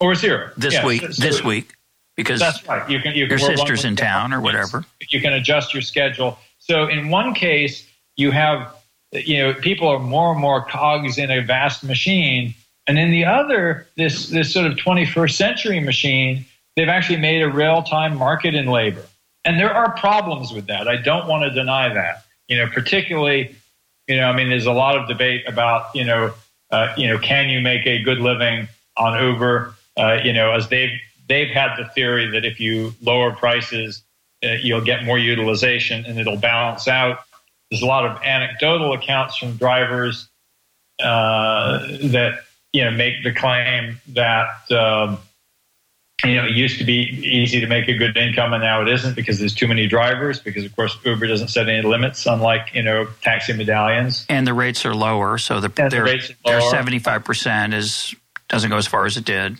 [0.00, 1.72] or zero this yeah, week, this week,
[2.16, 2.90] because that's right.
[2.90, 4.84] You can, you can your sister's in town or whatever.
[5.08, 7.84] You can adjust your schedule so in one case,
[8.16, 8.72] you have,
[9.12, 12.54] you know, people are more and more cogs in a vast machine.
[12.86, 16.44] And in the other, this, this sort of 21st century machine,
[16.76, 19.02] they've actually made a real time market in labor.
[19.44, 20.86] And there are problems with that.
[20.86, 22.24] I don't want to deny that.
[22.46, 23.56] You know, particularly,
[24.06, 26.32] you know, I mean, there's a lot of debate about, you know,
[26.70, 29.74] uh, you know, can you make a good living on Uber?
[29.96, 34.02] Uh, you know, as they've they've had the theory that if you lower prices,
[34.44, 37.20] uh, you'll get more utilization and it'll balance out.
[37.70, 40.28] There's a lot of anecdotal accounts from drivers
[41.02, 42.40] uh, that
[42.72, 45.18] you know make the claim that um,
[46.24, 48.88] you know, it used to be easy to make a good income, and now it
[48.88, 50.40] isn't because there's too many drivers.
[50.40, 54.26] Because of course, Uber doesn't set any limits, unlike you know taxi medallions.
[54.28, 58.14] And the rates are lower, so the, their, the their 75 percent is
[58.48, 59.58] doesn't go as far as it did.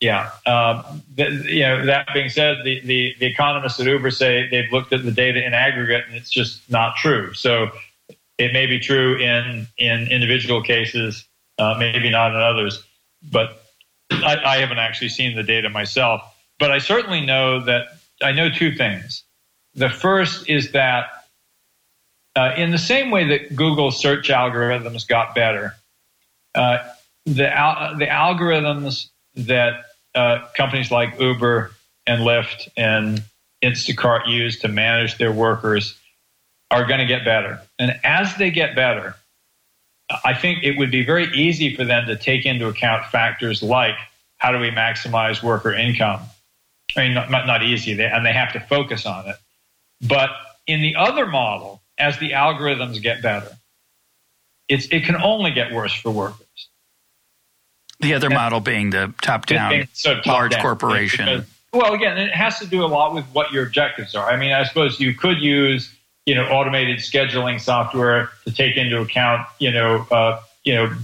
[0.00, 0.30] Yeah.
[0.46, 4.70] Um, the, you know, that being said, the, the, the, economists at Uber say they've
[4.70, 7.34] looked at the data in aggregate and it's just not true.
[7.34, 7.70] So
[8.38, 11.26] it may be true in, in individual cases,
[11.58, 12.84] uh, maybe not in others,
[13.22, 13.64] but
[14.10, 16.22] I, I haven't actually seen the data myself.
[16.58, 17.88] But I certainly know that
[18.22, 19.22] I know two things.
[19.74, 21.06] The first is that
[22.34, 25.74] uh, in the same way that Google search algorithms got better,
[26.54, 26.78] uh,
[27.26, 31.72] the, al- the algorithms that uh, companies like Uber
[32.06, 33.22] and Lyft and
[33.62, 35.98] Instacart use to manage their workers
[36.70, 37.60] are going to get better.
[37.78, 39.16] And as they get better,
[40.24, 43.96] I think it would be very easy for them to take into account factors like
[44.38, 46.20] how do we maximize worker income?
[46.96, 49.36] I mean, not, not easy, they, and they have to focus on it.
[50.00, 50.30] But
[50.66, 53.50] in the other model, as the algorithms get better,
[54.68, 56.46] it's, it can only get worse for workers.
[58.00, 61.26] The other model being the top down, sort of top large down, corporation.
[61.26, 64.30] Because, well, again, it has to do a lot with what your objectives are.
[64.30, 65.92] I mean, I suppose you could use
[66.28, 70.94] you know automated scheduling software to take into account you know uh, you know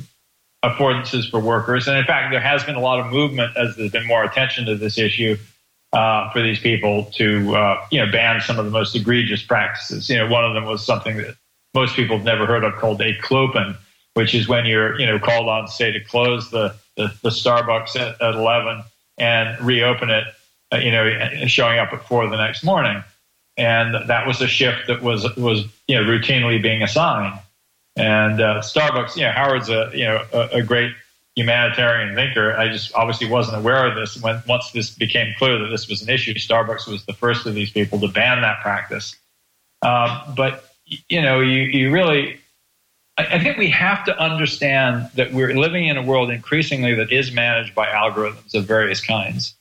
[0.62, 3.90] affordances for workers, and in fact, there has been a lot of movement as there's
[3.90, 5.36] been more attention to this issue.
[5.92, 10.10] Uh, for these people to uh, you know ban some of the most egregious practices.
[10.10, 11.36] You know, one of them was something that
[11.72, 13.76] most people have never heard of called a clopen,
[14.14, 17.94] which is when you're you know called on say to close the the, the Starbucks
[17.94, 18.82] at, at, 11
[19.18, 20.24] and reopen it,
[20.72, 21.08] uh, you know,
[21.46, 23.02] showing up at four the next morning.
[23.56, 27.38] And that was a shift that was, was, you know, routinely being assigned.
[27.96, 30.92] And uh, Starbucks, you know, Howard's a, you know, a, a, great
[31.36, 32.56] humanitarian thinker.
[32.56, 34.20] I just obviously wasn't aware of this.
[34.20, 37.54] When once this became clear that this was an issue, Starbucks was the first of
[37.54, 39.14] these people to ban that practice.
[39.82, 40.64] Um, but
[41.08, 42.40] you know, you, you really
[43.16, 47.30] I think we have to understand that we're living in a world increasingly that is
[47.30, 49.54] managed by algorithms of various kinds.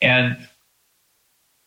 [0.00, 0.36] And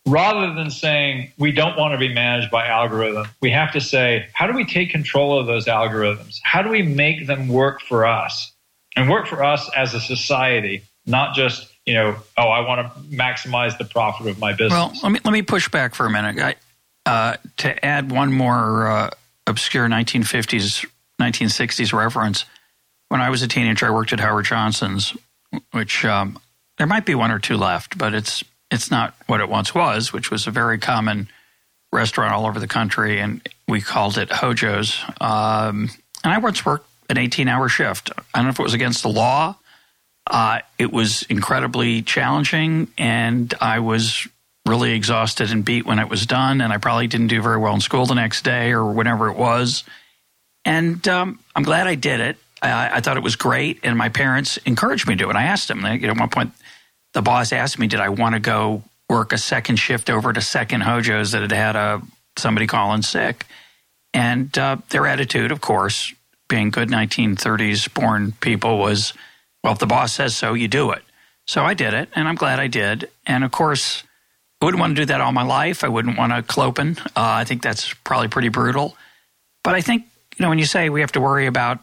[0.08, 4.28] rather than saying we don't want to be managed by algorithm, we have to say,
[4.34, 6.39] how do we take control of those algorithms?
[6.43, 8.54] How do we make them work for us
[8.96, 13.00] and work for us as a society, not just, you know, oh, I want to
[13.15, 14.72] maximize the profit of my business.
[14.72, 16.39] Well, let me, let me push back for a minute.
[16.39, 16.56] I,
[17.06, 19.10] uh, to add one more uh,
[19.46, 20.86] obscure 1950s
[21.22, 22.46] 1960s reference.
[23.10, 25.15] When I was a teenager, I worked at Howard Johnson's,
[25.72, 26.39] which um,
[26.78, 30.12] there might be one or two left, but it's it's not what it once was,
[30.12, 31.30] which was a very common
[31.91, 34.99] restaurant all over the country, and we called it Hojo's.
[35.21, 35.89] Um,
[36.23, 38.12] and I once worked an 18 hour shift.
[38.34, 39.56] I don't know if it was against the law.
[40.25, 44.27] Uh, it was incredibly challenging, and I was
[44.65, 46.60] really exhausted and beat when it was done.
[46.60, 49.38] And I probably didn't do very well in school the next day or whenever it
[49.38, 49.86] was.
[50.65, 52.38] And um, I'm glad I did it.
[52.62, 55.36] I, I, thought it was great, and my parents encouraged me to do it.
[55.36, 55.86] I asked them.
[55.86, 56.51] You know, at one point,
[57.13, 60.41] the boss asked me, "Did I want to go work a second shift over to
[60.41, 62.02] Second Hojo's that had had a
[62.38, 63.46] somebody calling sick?"
[64.13, 66.13] And uh, their attitude, of course,
[66.48, 69.13] being good 1930s born people, was,
[69.63, 71.04] "Well, if the boss says so, you do it."
[71.46, 73.10] So I did it, and I'm glad I did.
[73.26, 74.04] And of course,
[74.62, 75.84] I wouldn't want to do that all my life.
[75.84, 77.00] I wouldn't want to clopen.
[77.00, 78.98] Uh, I think that's probably pretty brutal.
[79.63, 80.06] But I think
[80.38, 81.80] you know, when you say we have to worry about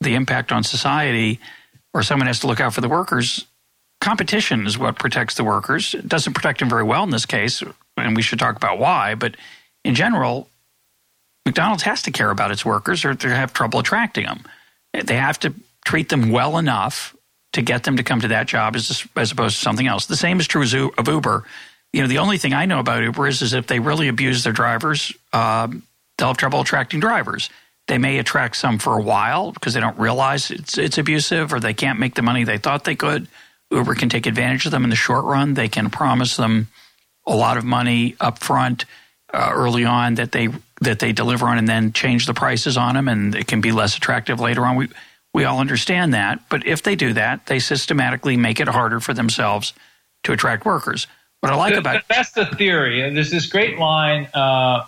[0.00, 1.40] the impact on society
[1.94, 3.46] or someone has to look out for the workers,
[4.00, 5.94] competition is what protects the workers.
[5.94, 7.62] It doesn't protect them very well in this case,
[7.96, 9.14] and we should talk about why.
[9.14, 9.36] But
[9.84, 10.48] in general,
[11.46, 14.44] McDonald's has to care about its workers or they have trouble attracting them.
[14.92, 17.16] They have to treat them well enough
[17.52, 20.06] to get them to come to that job as, as opposed to something else.
[20.06, 20.62] The same is true
[20.96, 21.44] of Uber.
[21.92, 24.44] You know, the only thing I know about Uber is, is if they really abuse
[24.44, 25.82] their drivers, um,
[26.16, 27.50] they'll have trouble attracting drivers.
[27.88, 31.58] They may attract some for a while because they don't realize it's it's abusive or
[31.58, 33.26] they can't make the money they thought they could.
[33.70, 35.54] Uber can take advantage of them in the short run.
[35.54, 36.68] They can promise them
[37.26, 38.84] a lot of money up front
[39.32, 40.48] uh, early on that they
[40.80, 43.70] that they deliver on and then change the prices on them and it can be
[43.70, 44.76] less attractive later on.
[44.76, 44.88] We
[45.32, 49.14] we all understand that, but if they do that, they systematically make it harder for
[49.14, 49.72] themselves
[50.24, 51.06] to attract workers.
[51.40, 53.08] What I like about that's the theory.
[53.14, 54.84] There's this great line uh,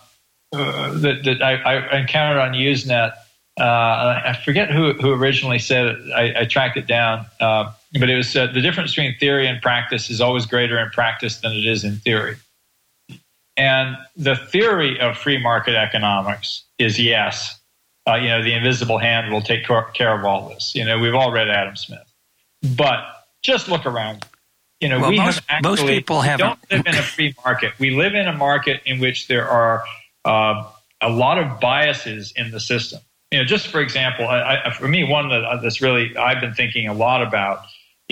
[0.52, 3.14] uh, that, that I, I, encountered on Usenet.
[3.58, 6.12] Uh, I forget who, who originally said it.
[6.12, 9.60] I, I tracked it down, uh, but it was uh, the difference between theory and
[9.60, 12.36] practice is always greater in practice than it is in theory.
[13.56, 17.60] And the theory of free market economics is yes,
[18.08, 20.72] uh, you know, the invisible hand will take care of all this.
[20.74, 22.10] You know, we've all read Adam Smith,
[22.76, 23.04] but
[23.42, 24.24] just look around
[24.82, 27.72] You know, well, we most, actually, most people have don't live in a free market.
[27.78, 29.84] We live in a market in which there are
[30.24, 30.64] uh,
[31.00, 33.00] a lot of biases in the system.
[33.30, 36.40] You know, just for example, I, I, for me, one that, uh, that's really I've
[36.40, 37.62] been thinking a lot about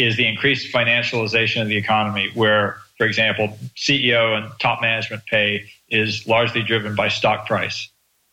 [0.03, 5.71] is the increased financialization of the economy, where, for example, CEO and top management pay
[5.89, 7.89] is largely driven by stock price,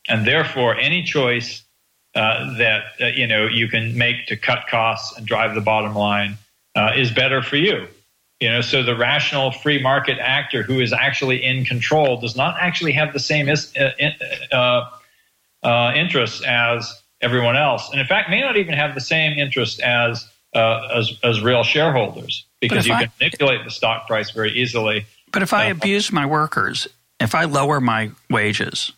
[0.07, 1.63] and therefore any choice
[2.15, 5.93] uh, that uh, you know you can make to cut costs and drive the bottom
[5.93, 6.37] line
[6.75, 7.87] uh, is better for you.
[8.39, 12.55] You know, so the rational free market actor who is actually in control does not
[12.59, 13.91] actually have the same is, uh,
[14.55, 14.89] uh,
[15.63, 19.79] uh, interests as everyone else, and in fact, may not even have the same interest
[19.79, 24.51] as Uh, as, as real shareholders because you I, can manipulate the stock price very
[24.51, 25.05] easily.
[25.31, 26.87] But if I uh, abuse my workers,
[27.19, 28.91] if I lower my wages,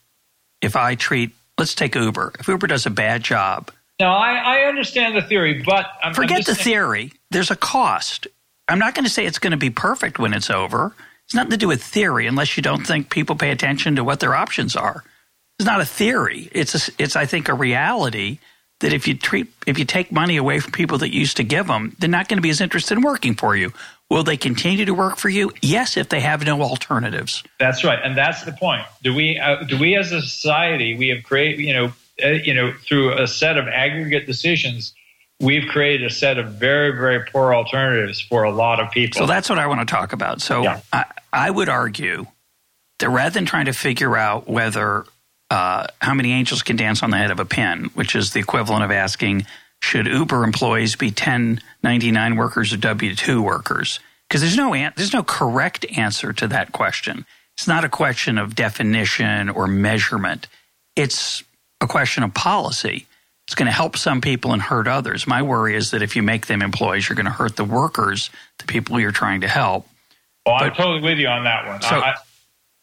[0.61, 2.33] if I treat let's take Uber.
[2.39, 3.71] If Uber does a bad job.
[3.99, 7.13] No, I, I understand the theory, but I'm, forget I'm the saying- theory.
[7.29, 8.27] There's a cost.
[8.67, 10.95] I'm not going to say it's going to be perfect when it's over.
[11.25, 14.19] It's nothing to do with theory, unless you don't think people pay attention to what
[14.19, 15.03] their options are.
[15.59, 16.49] It's not a theory.
[16.53, 18.39] It's a, it's I think a reality
[18.79, 21.67] that if you treat if you take money away from people that used to give
[21.67, 23.73] them, they're not going to be as interested in working for you.
[24.09, 25.51] Will they continue to work for you?
[25.61, 27.43] Yes, if they have no alternatives.
[27.59, 28.83] That's right, and that's the point.
[29.03, 32.53] Do we uh, do we as a society we have created you know uh, you
[32.53, 34.93] know through a set of aggregate decisions
[35.39, 39.19] we've created a set of very very poor alternatives for a lot of people.
[39.19, 40.41] So that's what I want to talk about.
[40.41, 40.81] So yeah.
[40.91, 42.25] I, I would argue
[42.99, 45.05] that rather than trying to figure out whether
[45.49, 48.39] uh, how many angels can dance on the head of a pin, which is the
[48.39, 49.45] equivalent of asking
[49.81, 53.99] should Uber employees be 1099 workers or W 2 workers?
[54.27, 57.25] Because there's no, an- there's no correct answer to that question.
[57.57, 60.47] It's not a question of definition or measurement.
[60.95, 61.43] It's
[61.81, 63.07] a question of policy.
[63.47, 65.25] It's going to help some people and hurt others.
[65.25, 68.29] My worry is that if you make them employees, you're going to hurt the workers,
[68.59, 69.87] the people you're trying to help.
[70.45, 71.81] Well, I'm totally with you on that one.
[71.81, 72.15] So, I,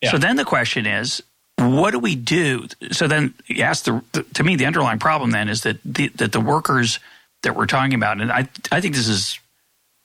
[0.03, 0.11] yeah.
[0.11, 1.23] so then the question is
[1.59, 2.67] what do we do?
[2.93, 6.33] So then ask the, the, to me, the underlying problem then is that the, that
[6.33, 6.99] the workers
[7.43, 9.39] that we're talking about, and I, I think this is,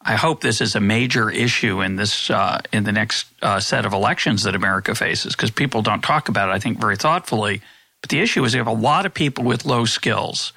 [0.02, 3.86] I hope this is a major issue in this, uh, in the next uh, set
[3.86, 7.62] of elections that America faces, because people don't talk about it, I think, very thoughtfully.
[8.02, 10.54] But the issue is you have a lot of people with low skills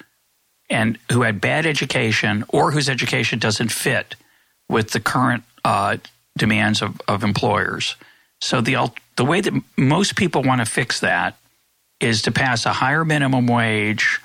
[0.69, 4.15] and who had bad education or whose education doesn't fit
[4.67, 5.97] with the current uh,
[6.37, 7.95] demands of, of employers.
[8.45, 11.35] So the the way that most people want to fix that
[11.99, 14.19] is to pass a higher minimum wage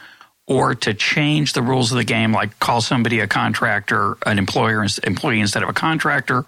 [0.46, 4.84] or to change the rules of the game, like call somebody a contractor, an employer
[5.04, 6.44] employee instead of a contractor,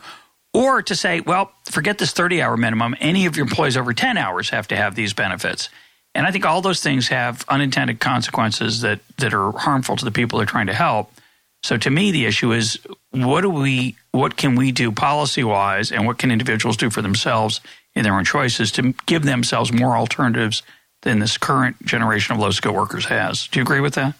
[0.53, 2.95] or to say, well, forget this 30 hour minimum.
[3.01, 5.71] Any of your employees over 10 hours have to have these benefits.
[6.15, 10.11] And I think all those things have unintended consequences that, that are harmful to the
[10.11, 11.11] people they're trying to help.
[11.63, 12.79] So to me, the issue is
[13.11, 17.03] what do we, what can we do policy wise, and what can individuals do for
[17.03, 17.61] themselves
[17.95, 20.63] in their own choices to give themselves more alternatives
[21.03, 23.47] than this current generation of low skill workers has.
[23.49, 24.15] Do you agree with that?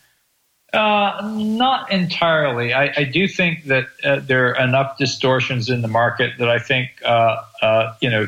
[0.73, 2.73] Uh, not entirely.
[2.73, 6.59] I, I, do think that uh, there are enough distortions in the market that I
[6.59, 8.27] think uh, uh you know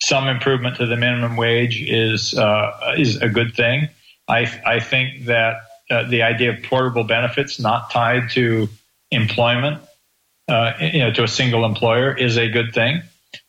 [0.00, 3.88] some improvement to the minimum wage is uh, is a good thing.
[4.28, 5.56] I I think that
[5.92, 8.68] uh, the idea of portable benefits not tied to
[9.10, 9.80] employment,
[10.48, 13.02] you know, to a single employer is a good thing.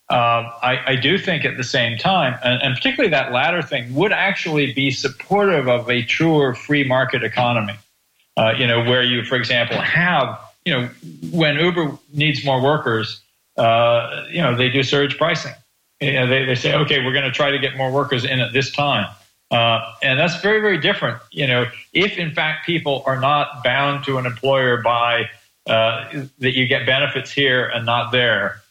[0.10, 3.96] Uh, I, I, do think at the same time, and, and, particularly that latter thing,
[3.96, 7.74] would actually be supportive of a truer free market economy.
[8.36, 10.90] Uh, you know, where you, for example, have, you know,
[11.32, 13.22] when Uber needs more workers,
[13.58, 15.54] uh, you know, they do surge pricing.
[16.02, 18.40] You know, they, they say, okay, we're going to try to get more workers in
[18.40, 19.08] at this time.
[19.54, 21.22] Uh, and that's very, very different.
[21.32, 25.30] You know, if in fact people are not bound to an employer by
[25.68, 28.62] uh, that you get benefits here and not there,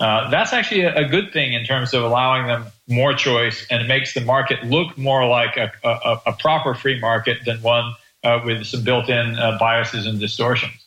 [0.00, 3.80] uh, that's actually a, a, good thing in terms of allowing them more choice and
[3.80, 7.94] it makes the market look more like a, a, a proper free market than one
[8.24, 10.84] uh, with some built-in uh, biases and distortions.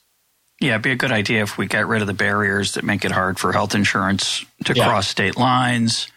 [0.60, 3.06] Yeah, it'd be a good idea if we got rid of the barriers that make
[3.06, 4.86] it hard for health insurance to yeah.
[4.86, 6.12] cross state lines.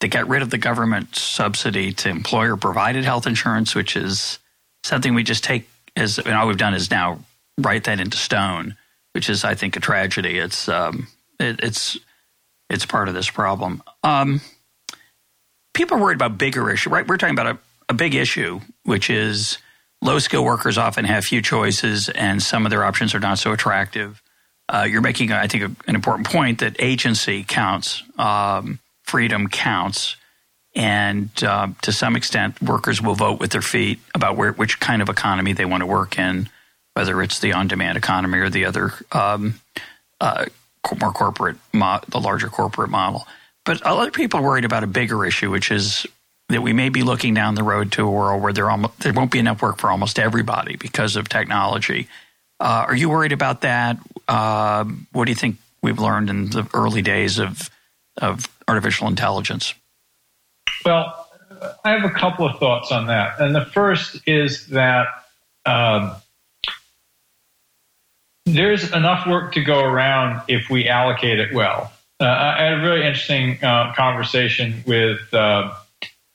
[0.00, 4.38] They got rid of the government subsidy to employer provided health insurance, which is
[4.84, 7.20] something we just take as and all we've done is now
[7.58, 8.76] write that into stone,
[9.12, 10.38] which is, I think, a tragedy.
[10.38, 11.08] It's um,
[11.40, 11.96] it, it's
[12.68, 13.82] it's part of this problem.
[14.02, 14.40] Um,
[15.72, 17.06] people are worried about bigger issue, right?
[17.06, 19.58] We're talking about a, a big issue, which is
[20.02, 23.52] low skill workers often have few choices and some of their options are not so
[23.52, 24.22] attractive.
[24.68, 28.80] Uh, you're making, I think, a, an important point that agency counts, um,
[29.16, 30.14] freedom counts,
[30.74, 35.00] and uh, to some extent, workers will vote with their feet about where, which kind
[35.00, 36.50] of economy they want to work in,
[36.92, 39.54] whether it's the on-demand economy or the other um,
[40.20, 40.44] uh,
[41.00, 43.26] more corporate, mo- the larger corporate model.
[43.64, 46.06] But a lot of people are worried about a bigger issue, which is
[46.50, 49.14] that we may be looking down the road to a world where there, almost, there
[49.14, 52.06] won't be enough work for almost everybody because of technology.
[52.60, 53.96] Uh, are you worried about that?
[54.28, 57.70] Uh, what do you think we've learned in the early days of
[58.18, 59.74] of artificial intelligence?
[60.84, 61.26] Well,
[61.84, 65.06] I have a couple of thoughts on that, and the first is that
[65.64, 66.12] um,
[68.44, 71.92] there's enough work to go around if we allocate it well.
[72.20, 75.74] Uh, I had a really interesting uh, conversation with uh,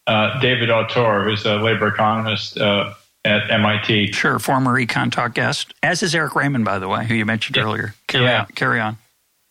[0.07, 2.93] uh David Autor, who's a labor economist uh,
[3.25, 4.11] at MIT.
[4.11, 7.63] Sure, former EconTalk guest, as is Eric Raymond, by the way, who you mentioned yeah.
[7.63, 7.95] earlier.
[8.07, 8.41] Carry yeah.
[8.41, 8.47] on.
[8.47, 8.97] Carry on.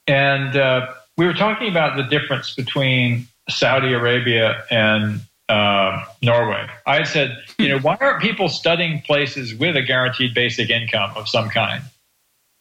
[0.06, 6.66] And uh, we were talking about the difference between Saudi Arabia and uh, Norway.
[6.86, 11.28] I said, you know, why aren't people studying places with a guaranteed basic income of
[11.28, 11.84] some kind?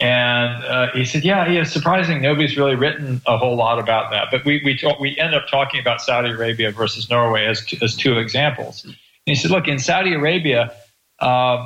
[0.01, 2.21] And uh, he said, yeah, yeah, surprising.
[2.21, 4.27] Nobody's really written a whole lot about that.
[4.29, 7.95] But we, we, talk, we end up talking about Saudi Arabia versus Norway as, as
[7.95, 8.83] two examples.
[8.83, 8.93] And
[9.23, 10.73] he said, look, in Saudi Arabia,
[11.19, 11.65] uh,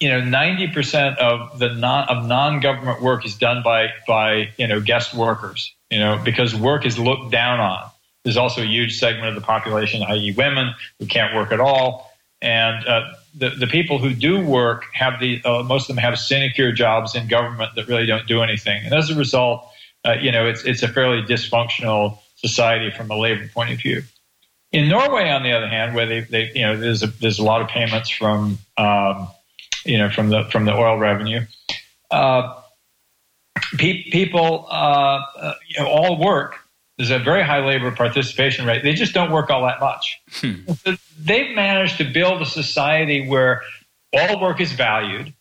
[0.00, 4.80] you know, 90% of the non, of non-government work is done by, by, you know,
[4.80, 7.90] guest workers, you know, because work is looked down on.
[8.24, 12.10] There's also a huge segment of the population, i.e., women, who can't work at all.
[12.42, 16.18] And uh, the, the people who do work have the, uh, most of them have
[16.18, 18.84] sinecure jobs in government that really don't do anything.
[18.84, 19.66] And as a result,
[20.04, 24.02] uh, you know, it's, it's a fairly dysfunctional society from a labor point of view.
[24.72, 27.42] In Norway, on the other hand, where they, they you know, there's a, there's a
[27.42, 29.28] lot of payments from, um,
[29.84, 31.40] you know, from the, from the oil revenue.
[32.10, 32.59] Uh,
[33.76, 36.56] pe- people, uh, uh, you know, all work
[37.00, 38.82] there's a very high labor participation rate.
[38.82, 40.20] They just don't work all that much.
[40.32, 40.56] Hmm.
[41.18, 43.62] they've managed to build a society where
[44.12, 45.32] all work is valued,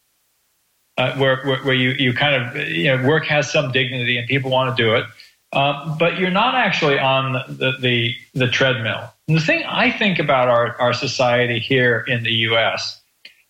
[0.97, 4.25] uh, where, where, where, you, you kind of, you know, work has some dignity and
[4.25, 5.03] people want to do it.
[5.51, 9.11] Um, but you're not actually on the, the, the treadmill.
[9.27, 13.01] And the thing I think about our, our society here in the US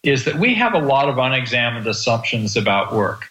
[0.02, 3.29] is that we have a lot of unexamined assumptions about work.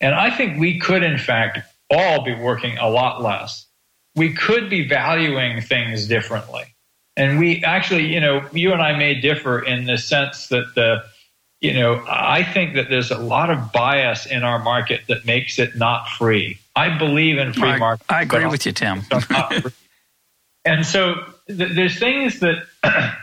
[0.00, 1.58] And I think we could, in fact,
[1.90, 3.66] all be working a lot less
[4.16, 6.64] we could be valuing things differently.
[7.16, 11.04] And we actually, you know, you and I may differ in the sense that the,
[11.60, 15.58] you know, I think that there's a lot of bias in our market that makes
[15.58, 16.58] it not free.
[16.74, 18.04] I believe in free market.
[18.08, 19.02] I agree with you, Tim.
[20.64, 21.14] and so
[21.46, 22.66] th- there's things that,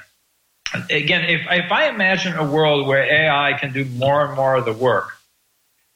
[0.89, 4.66] again, if, if I imagine a world where AI can do more and more of
[4.66, 5.12] the work,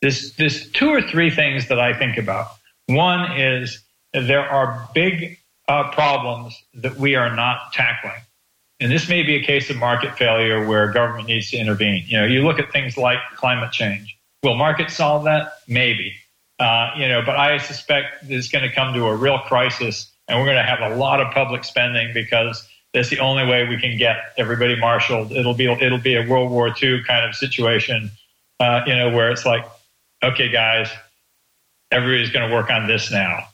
[0.02, 2.48] there's, there's two or three things that I think about.
[2.88, 3.84] One is
[4.14, 5.38] there are big
[5.68, 8.22] uh, problems that we are not tackling.
[8.80, 12.04] And this may be a case of market failure where government needs to intervene.
[12.08, 14.18] You know, you look at things like climate change.
[14.44, 15.54] Will markets solve that?
[15.68, 16.14] Maybe.
[16.60, 20.40] Uh, you know, but I suspect it's going to come to a real crisis, and
[20.40, 23.80] we're going to have a lot of public spending because that's the only way we
[23.80, 25.32] can get everybody marshaled.
[25.32, 28.12] It'll be it'll be a World War II kind of situation,
[28.60, 29.66] uh, you know, where it's like,
[30.32, 30.90] okay, guys,
[31.92, 33.48] everybody's going to work on this now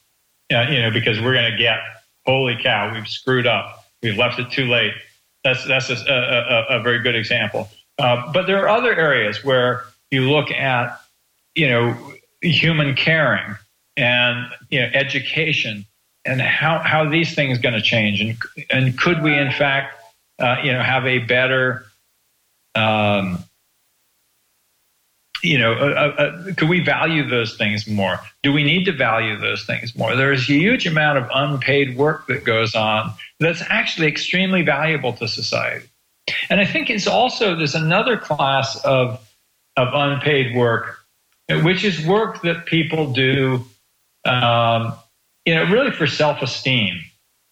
[0.52, 1.80] uh, you know, because we're going to get,
[2.26, 3.86] holy cow, we've screwed up.
[4.02, 4.94] We've left it too late.
[5.44, 7.70] That's, that's a, a, a very good example.
[7.98, 11.00] Uh, but there are other areas where you look at,
[11.56, 13.56] you know, human caring
[13.98, 15.86] and, you know, education
[16.26, 18.22] and how, how these things going to change.
[18.22, 18.38] And,
[18.70, 20.00] and could we, in fact,
[20.40, 21.86] uh, you know, have a better,
[22.76, 23.44] um,
[25.44, 28.20] you know, uh, uh, uh, could we value those things more?
[28.44, 30.16] Do we need to value those things more?
[30.16, 35.28] There's a huge amount of unpaid work that goes on that's actually extremely valuable to
[35.28, 35.86] society.
[36.50, 39.20] And I think it's also there's another class of
[39.76, 41.00] of unpaid work,
[41.50, 43.66] which is work that people do,
[44.24, 44.94] um,
[45.46, 47.02] you know, really for self esteem.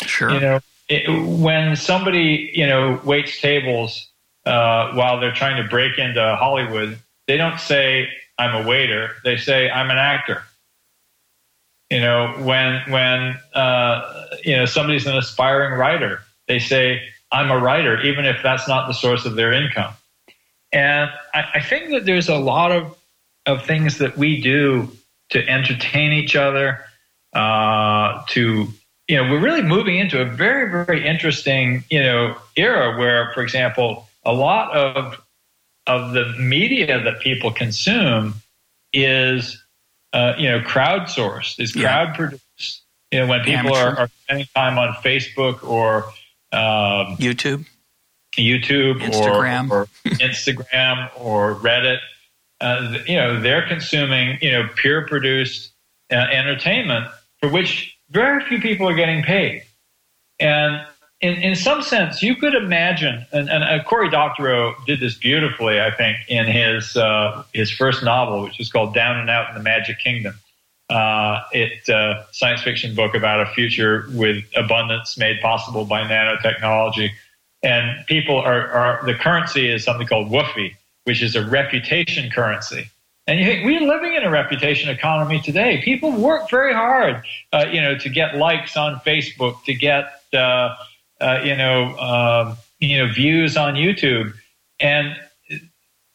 [0.04, 0.32] Sure.
[0.32, 4.10] You know, it, when somebody you know waits tables
[4.46, 6.98] uh, while they're trying to break into Hollywood
[7.32, 9.12] they don't say I'm a waiter.
[9.24, 10.44] They say I'm an actor.
[11.90, 17.02] You know, when when uh, you know somebody's an aspiring writer, they say
[17.32, 19.94] I'm a writer, even if that's not the source of their income.
[20.74, 22.98] And I, I think that there's a lot of
[23.46, 24.92] of things that we do
[25.30, 26.84] to entertain each other,
[27.32, 28.68] uh, to
[29.08, 33.42] you know, we're really moving into a very, very interesting, you know, era where, for
[33.42, 35.22] example, a lot of
[35.88, 38.36] of the media that people consume
[38.94, 39.64] is,
[40.14, 42.84] uh, you know, crowdsourced, is crowd produced.
[43.12, 46.06] You know, when people are, are, spending time on Facebook or
[46.54, 47.66] um, YouTube,
[48.38, 49.70] YouTube Instagram.
[49.70, 52.00] or, or Instagram or Reddit,
[52.62, 55.74] uh, you know, they're consuming, you know, peer produced
[56.12, 57.08] uh, entertainment
[57.40, 59.64] for which very few people are getting paid.
[60.40, 60.86] And
[61.22, 65.80] in, in some sense, you could imagine, and, and uh, Cory Doctorow did this beautifully,
[65.80, 69.56] I think, in his uh, his first novel, which is called Down and Out in
[69.56, 70.34] the Magic Kingdom.
[70.90, 77.12] Uh, it uh, science fiction book about a future with abundance made possible by nanotechnology,
[77.62, 82.90] and people are, are the currency is something called Whuffie, which is a reputation currency.
[83.28, 85.82] And you think we're living in a reputation economy today.
[85.84, 90.76] People work very hard, uh, you know, to get likes on Facebook, to get uh,
[91.44, 94.34] you know, um, you know, views on YouTube,
[94.80, 95.16] and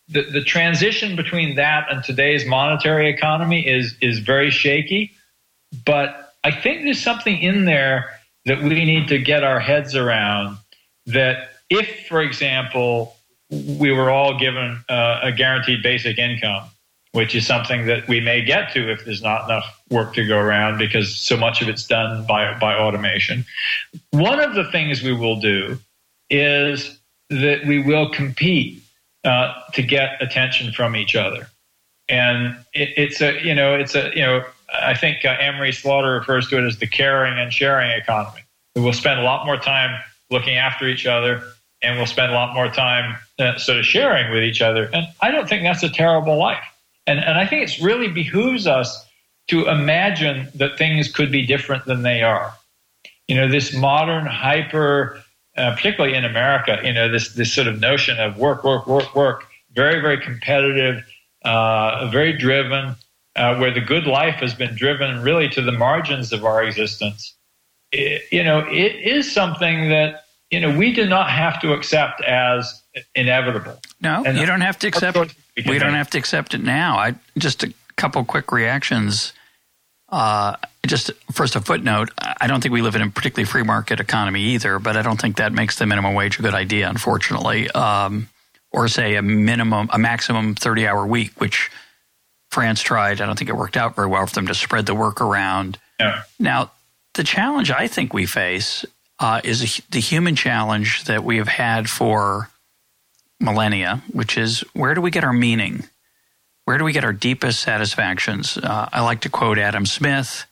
[0.08, 5.12] the the transition between that and today's monetary economy is is very shaky.
[5.84, 8.10] But I think there's something in there
[8.44, 10.58] that we need to get our heads around.
[11.06, 13.16] That if, for example,
[13.50, 16.68] we were all given uh, a guaranteed basic income,
[17.16, 20.36] which is something that we may get to if there's not enough work to go
[20.36, 23.42] around because so much of it's done by, by automation.
[24.10, 25.78] One of the things we will do
[26.28, 26.98] is
[27.30, 28.82] that we will compete
[29.24, 31.48] uh, to get attention from each other.
[32.06, 36.12] And it, it's a, you know, it's a, you know, I think uh, Anne-Marie Slaughter
[36.12, 38.42] refers to it as the caring and sharing economy.
[38.74, 39.98] We'll spend a lot more time
[40.30, 41.42] looking after each other
[41.80, 44.90] and we'll spend a lot more time uh, sort of sharing with each other.
[44.92, 46.62] And I don't think that's a terrible life.
[47.06, 49.06] And, and I think it really behooves us
[49.48, 52.52] to imagine that things could be different than they are.
[53.28, 55.22] You know, this modern hyper,
[55.56, 59.14] uh, particularly in America, you know, this, this sort of notion of work, work, work,
[59.14, 61.04] work, very, very competitive,
[61.44, 62.96] uh, very driven,
[63.36, 67.34] uh, where the good life has been driven really to the margins of our existence.
[67.92, 72.20] It, you know, it is something that, you know, we do not have to accept
[72.22, 72.82] as
[73.14, 73.80] inevitable.
[74.00, 75.16] No, and you don't have to accept
[75.66, 76.98] we don't have to accept it now.
[76.98, 79.32] I just a couple quick reactions.
[80.08, 82.10] Uh, just first a footnote.
[82.18, 85.20] I don't think we live in a particularly free market economy either, but I don't
[85.20, 87.70] think that makes the minimum wage a good idea, unfortunately.
[87.70, 88.28] Um,
[88.70, 91.70] or say a minimum, a maximum thirty hour week, which
[92.50, 93.20] France tried.
[93.20, 95.78] I don't think it worked out very well for them to spread the work around.
[95.98, 96.22] Yeah.
[96.38, 96.70] Now,
[97.14, 98.84] the challenge I think we face
[99.18, 102.50] uh, is the human challenge that we have had for
[103.40, 105.84] millennia, which is where do we get our meaning?
[106.64, 108.58] Where do we get our deepest satisfactions?
[108.58, 110.46] Uh, I like to quote Adam Smith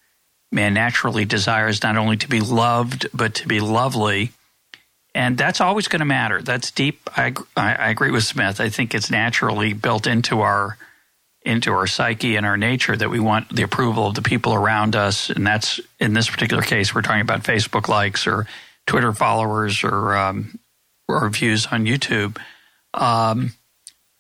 [0.55, 4.30] Man naturally desires not only to be loved, but to be lovely.
[5.12, 6.43] And that's always going to matter.
[6.43, 7.01] That's deep.
[7.16, 8.61] I, I, I agree with Smith.
[8.61, 10.78] I think it's naturally built into our
[11.43, 14.97] into our psyche and our nature that we want the approval of the people around
[14.97, 15.28] us.
[15.28, 18.47] And that's in this particular case, we're talking about Facebook likes or
[18.87, 20.59] Twitter followers or um,
[21.09, 22.39] or views on YouTube
[22.95, 23.53] um,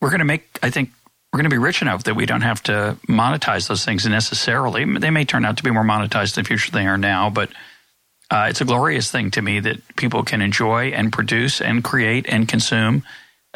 [0.00, 0.90] we're going to make, I think,
[1.32, 4.84] we're going to be rich enough that we don't have to monetize those things necessarily.
[4.98, 7.28] They may turn out to be more monetized in the future than they are now,
[7.28, 7.50] but
[8.30, 12.26] uh, it's a glorious thing to me that people can enjoy and produce and create
[12.28, 13.02] and consume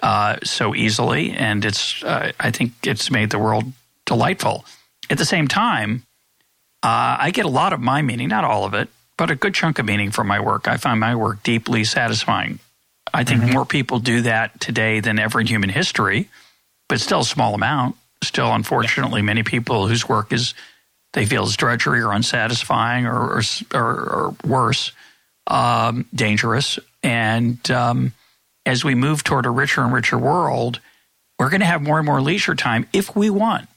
[0.02, 1.30] uh, so easily.
[1.30, 3.64] And it's, uh, I think it's made the world
[4.06, 4.64] delightful.
[5.08, 6.02] At the same time,
[6.82, 9.54] uh, I get a lot of my meaning, not all of it, but a good
[9.54, 10.68] chunk of meaning from my work.
[10.68, 12.58] I find my work deeply satisfying.
[13.12, 13.54] I think mm-hmm.
[13.54, 16.28] more people do that today than ever in human history,
[16.88, 17.96] but still a small amount.
[18.22, 20.54] Still, unfortunately, many people whose work is
[21.12, 23.40] they feel is drudgery or unsatisfying or,
[23.72, 24.92] or, or worse,
[25.46, 26.78] um, dangerous.
[27.02, 28.12] And um,
[28.66, 30.80] as we move toward a richer and richer world,
[31.38, 33.68] we're going to have more and more leisure time if we want.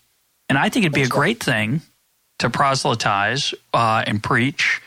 [0.49, 1.81] And I think it'd be a great thing
[2.39, 4.81] to proselytize uh, and preach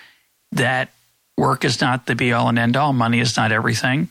[0.52, 0.90] that
[1.38, 4.08] work is not the be all and end all, money is not everything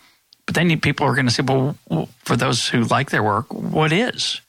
[0.54, 1.76] but then people are going to say, well,
[2.20, 4.40] for those who like their work, what is?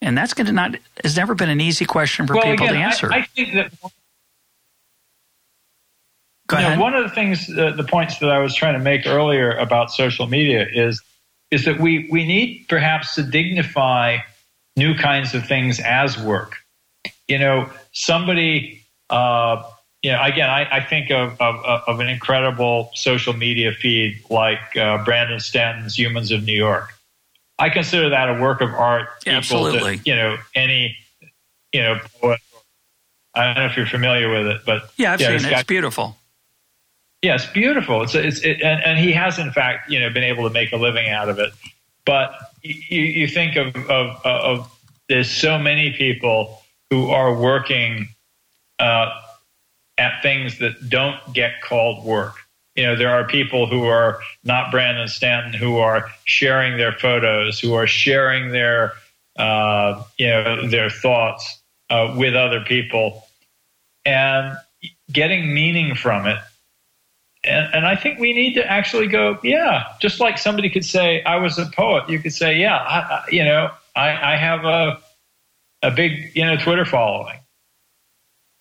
[0.00, 2.74] And that's going to not has never been an easy question for well, people again,
[2.74, 3.12] to answer.
[3.12, 3.72] I, I think that.
[6.46, 6.78] Go ahead.
[6.78, 9.52] Know, one of the things, uh, the points that I was trying to make earlier
[9.52, 11.02] about social media is,
[11.50, 14.18] is that we we need perhaps to dignify
[14.76, 16.56] new kinds of things as work.
[17.26, 19.62] You know, somebody uh,
[20.02, 24.76] you know, again, I, I think of, of, of, an incredible social media feed like
[24.76, 26.94] uh, Brandon Stanton's Humans of New York.
[27.58, 29.98] I consider that a work of art Absolutely.
[29.98, 30.96] to, you know, any,
[31.72, 32.38] you know, poet.
[33.34, 35.50] I don't know if you're familiar with it, but yeah, I've yeah, seen it.
[35.50, 36.16] Guy, it's beautiful.
[37.22, 38.02] Yeah, it's beautiful.
[38.02, 40.72] It's, it's it, and, and he has, in fact, you know, been able to make
[40.72, 41.50] a living out of it.
[42.06, 42.32] But
[42.62, 44.78] you, you think of, of, of
[45.08, 48.08] there's so many people who are working
[48.78, 49.10] uh,
[49.98, 52.36] at things that don't get called work.
[52.76, 57.58] You know, there are people who are not Brandon Stanton who are sharing their photos,
[57.58, 58.92] who are sharing their,
[59.36, 63.24] uh, you know, their thoughts uh, with other people.
[64.04, 64.56] and
[65.12, 66.38] getting meaning from it.
[67.44, 71.22] And, and I think we need to actually go, yeah, just like somebody could say,
[71.24, 74.64] I was a poet, you could say, yeah, I, I, you know, I, I have
[74.64, 74.98] a,
[75.82, 77.38] a big, you know, Twitter following.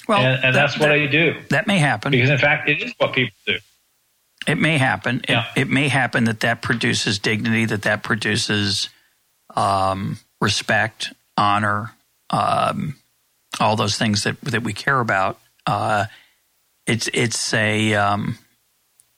[0.08, 1.36] Well, and, and that, that's what that, I do.
[1.49, 2.12] That may happen.
[2.12, 3.58] Because in fact, it is what people do.
[4.47, 5.22] It may happen.
[5.28, 5.45] Yeah.
[5.55, 8.89] It, it may happen that that produces dignity, that that produces
[9.55, 11.91] um, respect, honor,
[12.30, 12.95] um,
[13.60, 15.39] all those things that that we care about.
[15.66, 16.05] Uh,
[16.86, 18.38] it's it's a um,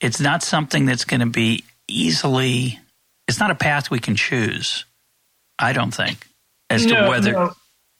[0.02, 2.80] it's not something that's going to be easily.
[3.28, 4.86] It's not a path we can choose.
[5.60, 6.28] I don't think
[6.70, 7.32] as no, to whether.
[7.34, 7.54] No.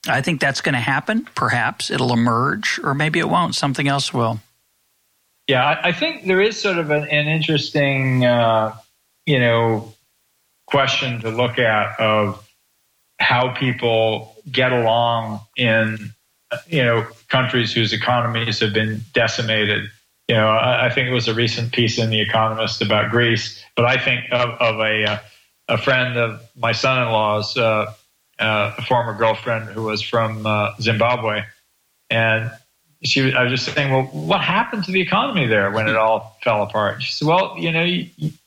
[0.08, 1.28] I think that's going to happen.
[1.36, 3.56] Perhaps it'll emerge, or maybe it won't.
[3.56, 4.40] Something else will.
[5.48, 8.76] Yeah, I, think there is sort of an, an interesting, uh,
[9.26, 9.94] you know,
[10.68, 12.48] question to look at of
[13.20, 16.14] how people get along in
[16.68, 19.90] you know countries whose economies have been decimated.
[20.28, 23.64] You know, I, I, think it was a recent piece in The Economist about Greece,
[23.76, 25.20] but I think of, of a uh,
[25.68, 27.94] a friend of my son-in-law's, uh,
[28.40, 31.44] uh, a former girlfriend who was from uh, Zimbabwe,
[32.10, 32.52] and
[33.04, 35.96] she was, I was just saying, well, what happened to the economy there when it
[35.96, 37.02] all fell apart?
[37.02, 37.84] She said, well, you know,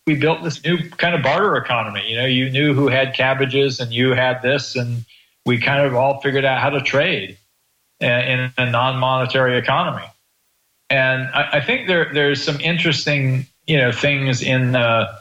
[0.07, 2.05] we built this new kind of barter economy.
[2.09, 5.05] You know, you knew who had cabbages and you had this, and
[5.47, 7.39] we kind of all figured out how to trade
[8.01, 10.05] in a non-monetary economy.
[10.91, 15.17] And I, I think there there's some interesting you know things in uh,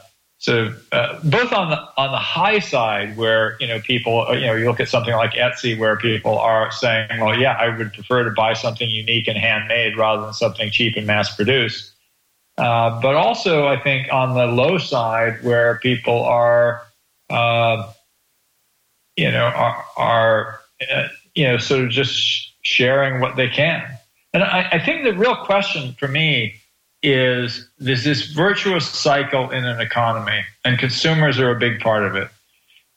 [0.48, 4.46] of uh, both on the on the high side where you know people uh, you
[4.46, 7.92] know you look at something like Etsy where people are saying well yeah I would
[7.92, 11.92] prefer to buy something unique and handmade rather than something cheap and mass produced.
[12.58, 16.82] Uh, but also I think on the low side where people are
[17.30, 17.90] uh,
[19.16, 20.60] you know are, are
[20.92, 23.84] uh, you know sort of just sharing what they can.
[24.34, 26.61] And I, I think the real question for me
[27.02, 32.14] is there's this virtuous cycle in an economy, and consumers are a big part of
[32.14, 32.28] it.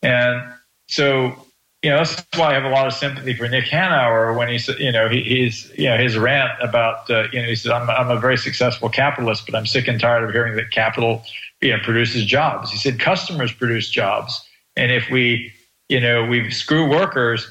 [0.02, 0.42] And
[0.88, 1.34] so,
[1.82, 4.68] you know, that's why I have a lot of sympathy for Nick Hanauer when he's,
[4.68, 7.90] you know, he, he's, you know, his rant about, uh, you know, he says, I'm,
[7.90, 11.24] I'm a very successful capitalist, but I'm sick and tired of hearing that capital,
[11.62, 12.72] you know, produces jobs.
[12.72, 14.48] He said, customers produce jobs.
[14.76, 15.52] And if we,
[15.90, 17.50] you know, we screw workers,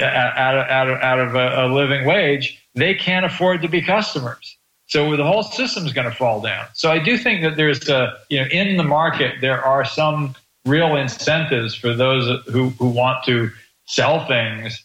[0.00, 3.82] out of, out of, out of a, a living wage, they can't afford to be
[3.82, 4.56] customers.
[4.92, 6.66] So the whole system is going to fall down.
[6.74, 10.34] So I do think that there's a, you know, in the market, there are some
[10.66, 13.50] real incentives for those who, who want to
[13.86, 14.84] sell things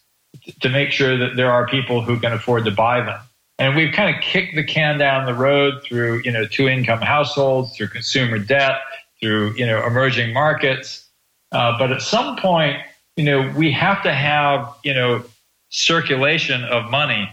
[0.61, 3.19] to make sure that there are people who can afford to buy them.
[3.59, 7.01] And we've kind of kicked the can down the road through, you know, two income
[7.01, 8.79] households, through consumer debt,
[9.19, 11.05] through, you know, emerging markets.
[11.51, 12.77] Uh, but at some point,
[13.17, 15.25] you know, we have to have, you know,
[15.67, 17.29] circulation of money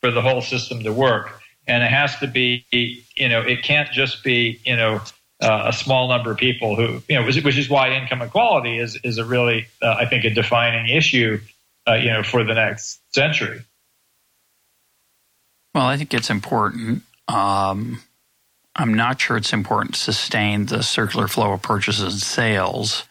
[0.00, 1.42] for the whole system to work.
[1.66, 2.64] And it has to be,
[3.16, 5.00] you know, it can't just be, you know,
[5.40, 8.98] uh, a small number of people who, you know, which is why income equality is,
[9.02, 11.40] is a really, uh, I think, a defining issue,
[11.88, 13.62] uh, you know, for the next century.
[15.74, 17.02] Well, I think it's important.
[17.28, 18.02] Um,
[18.76, 23.04] I'm not sure it's important to sustain the circular flow of purchases and sales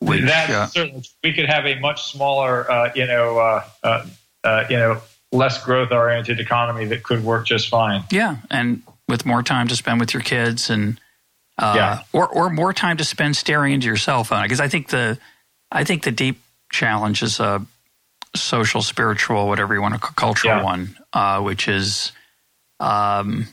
[0.00, 4.06] which, That's uh, certainly, we could have a much smaller, uh, you know, uh, uh,
[4.44, 5.00] uh, you know,
[5.32, 8.04] less growth oriented economy that could work just fine.
[8.10, 11.00] Yeah, and with more time to spend with your kids and
[11.58, 12.02] uh, yeah.
[12.12, 15.18] or or more time to spend staring into your cell phone because I think the
[15.70, 17.64] I think the deep challenge is a
[18.36, 20.64] social, spiritual, whatever you want to call cultural yeah.
[20.64, 22.12] one, uh, which is
[22.80, 23.46] um,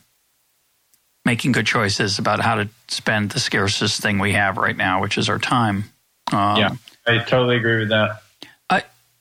[1.23, 5.17] making good choices about how to spend the scarcest thing we have right now, which
[5.17, 5.85] is our time.
[6.31, 6.75] Um, yeah,
[7.07, 8.21] I totally agree with that.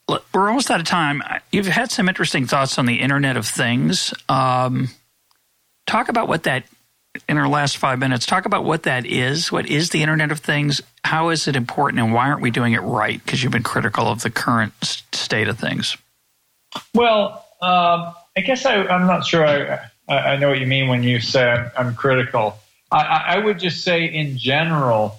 [0.09, 1.23] I, we're almost out of time.
[1.51, 4.13] You've had some interesting thoughts on the Internet of Things.
[4.29, 4.89] Um,
[5.87, 6.65] talk about what that
[7.29, 8.27] in our last five minutes.
[8.27, 9.53] Talk about what that is.
[9.53, 10.83] What is the Internet of Things?
[11.05, 13.23] How is it important, and why aren't we doing it right?
[13.23, 14.73] Because you've been critical of the current
[15.13, 15.97] state of things.
[16.93, 21.03] Well, um, I guess I, am not sure I, I, know what you mean when
[21.03, 22.59] you say I'm, I'm critical.
[22.91, 25.19] I, I would just say in general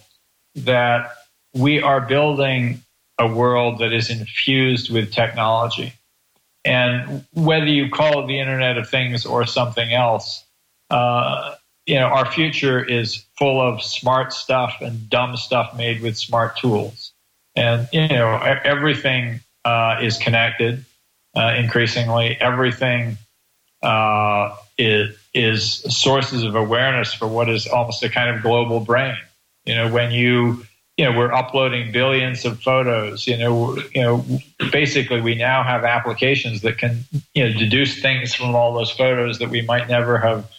[0.55, 1.11] that
[1.53, 2.81] we are building
[3.17, 5.93] a world that is infused with technology.
[6.65, 10.43] And whether you call it the Internet of Things or something else,
[10.89, 11.55] uh,
[11.85, 16.57] you know, our future is full of smart stuff and dumb stuff made with smart
[16.57, 17.11] tools.
[17.55, 20.83] And, you know, everything uh, is connected
[21.35, 22.37] uh, increasingly.
[22.41, 23.17] Everything
[23.83, 29.17] uh, is, is sources of awareness for what is almost a kind of global brain.
[29.65, 30.65] You know, when you
[30.97, 34.25] you know we're uploading billions of photos you know you know
[34.71, 39.39] basically we now have applications that can you know deduce things from all those photos
[39.39, 40.49] that we might never have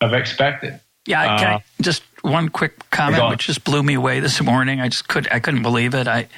[0.00, 0.80] have expected.
[1.06, 4.80] Yeah uh, just one quick comment which just blew me away this morning.
[4.80, 6.08] I just could i couldn't believe it.
[6.08, 6.28] I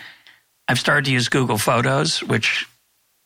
[0.69, 2.67] i've started to use google photos which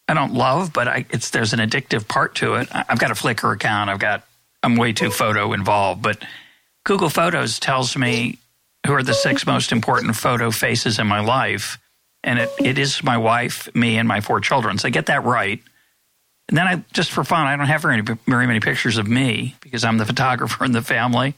[0.08, 2.68] i don't love but i it's there's an addictive part to it.
[2.72, 3.88] I've got a flickr account.
[3.90, 4.24] I've got
[4.62, 6.22] i'm way too photo involved but
[6.84, 8.38] google photos tells me
[8.86, 11.78] who are the six most important photo faces in my life.
[12.24, 14.78] And it, it is my wife, me, and my four children.
[14.78, 15.60] So I get that right.
[16.48, 19.56] And then I just for fun, I don't have very, very many pictures of me
[19.60, 21.34] because I'm the photographer in the family.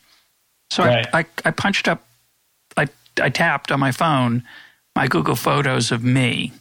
[0.70, 1.06] So right.
[1.12, 2.06] I, I, I punched up,
[2.76, 2.86] I,
[3.20, 4.44] I tapped on my phone
[4.96, 6.52] my Google Photos of me.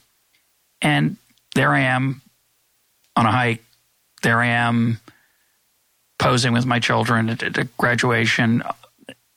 [0.82, 1.18] And
[1.56, 2.22] there I am
[3.16, 3.64] on a hike.
[4.22, 5.00] There I am
[6.18, 8.64] posing with my children at, at graduation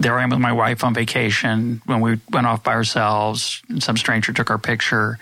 [0.02, 3.82] there I am with my wife on vacation when we went off by ourselves and
[3.82, 5.18] some stranger took our picture.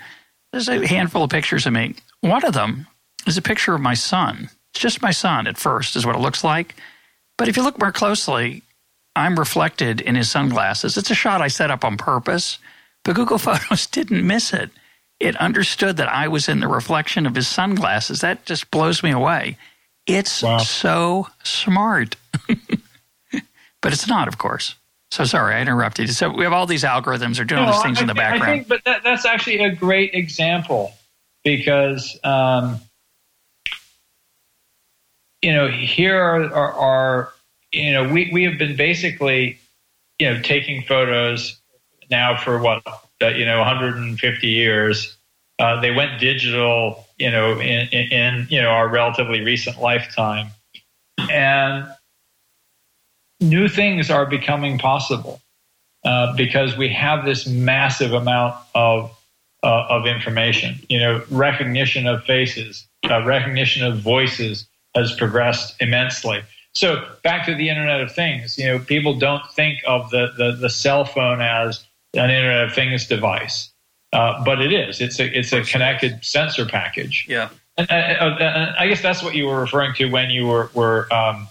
[0.51, 1.95] There's a handful of pictures of me.
[2.21, 2.87] One of them
[3.25, 4.49] is a picture of my son.
[4.73, 6.75] It's just my son at first, is what it looks like.
[7.37, 8.63] But if you look more closely,
[9.15, 10.97] I'm reflected in his sunglasses.
[10.97, 12.57] It's a shot I set up on purpose,
[13.03, 14.69] but Google Photos didn't miss it.
[15.19, 18.21] It understood that I was in the reflection of his sunglasses.
[18.21, 19.57] That just blows me away.
[20.07, 20.57] It's wow.
[20.57, 22.15] so smart.
[23.81, 24.75] but it's not, of course.
[25.11, 26.09] So sorry, I interrupted.
[26.11, 28.43] So we have all these algorithms are doing no, these things I, in the background.
[28.43, 30.93] I think, but that, that's actually a great example
[31.43, 32.79] because um,
[35.41, 37.33] you know here are, are, are,
[37.73, 39.59] you know we we have been basically
[40.17, 41.59] you know taking photos
[42.09, 42.81] now for what
[43.21, 45.17] uh, you know 150 years.
[45.59, 50.47] Uh, they went digital, you know, in, in, in you know our relatively recent lifetime,
[51.29, 51.85] and
[53.41, 55.41] new things are becoming possible
[56.05, 59.11] uh, because we have this massive amount of
[59.63, 60.79] uh, of information.
[60.89, 66.41] You know, recognition of faces, uh, recognition of voices has progressed immensely.
[66.73, 68.57] So back to the Internet of Things.
[68.57, 72.73] You know, people don't think of the the, the cell phone as an Internet of
[72.73, 73.71] Things device,
[74.13, 75.01] uh, but it is.
[75.01, 77.25] It's a it's a connected sensor package.
[77.27, 77.49] Yeah.
[77.77, 81.11] And, and, and I guess that's what you were referring to when you were were
[81.13, 81.47] um,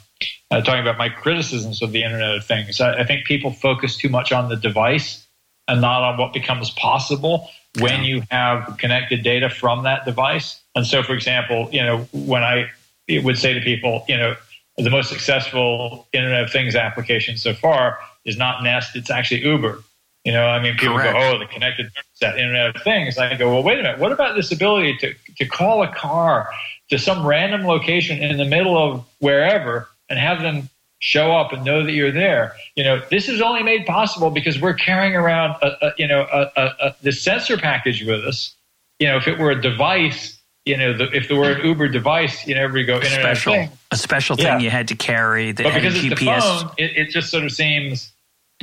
[0.51, 2.81] uh, talking about my criticisms of the Internet of Things.
[2.81, 5.27] I, I, think people focus too much on the device
[5.69, 7.49] and not on what becomes possible
[7.79, 10.61] when you have connected data from that device.
[10.75, 12.71] And so, for example, you know, when I
[13.09, 14.35] would say to people, you know,
[14.77, 19.83] the most successful Internet of Things application so far is not Nest, it's actually Uber.
[20.25, 21.15] You know, I mean, people Correct.
[21.15, 21.91] go, oh, the connected
[22.21, 23.17] that Internet of Things.
[23.19, 23.99] I go, well, wait a minute.
[23.99, 26.51] What about this ability to, to call a car
[26.91, 31.65] to some random location in the middle of wherever and have them show up and
[31.65, 32.55] know that you're there.
[32.75, 36.27] You know, this is only made possible because we're carrying around, a, a you know,
[36.31, 38.55] a, a, the sensor package with us.
[38.99, 41.89] You know, if it were a device, you know, the, if there were an Uber
[41.89, 43.71] device, you know, every go internet special, thing.
[43.91, 44.59] a special thing yeah.
[44.59, 46.17] you had to carry that but because it's GPS.
[46.17, 48.13] The phone, it, it just sort of seems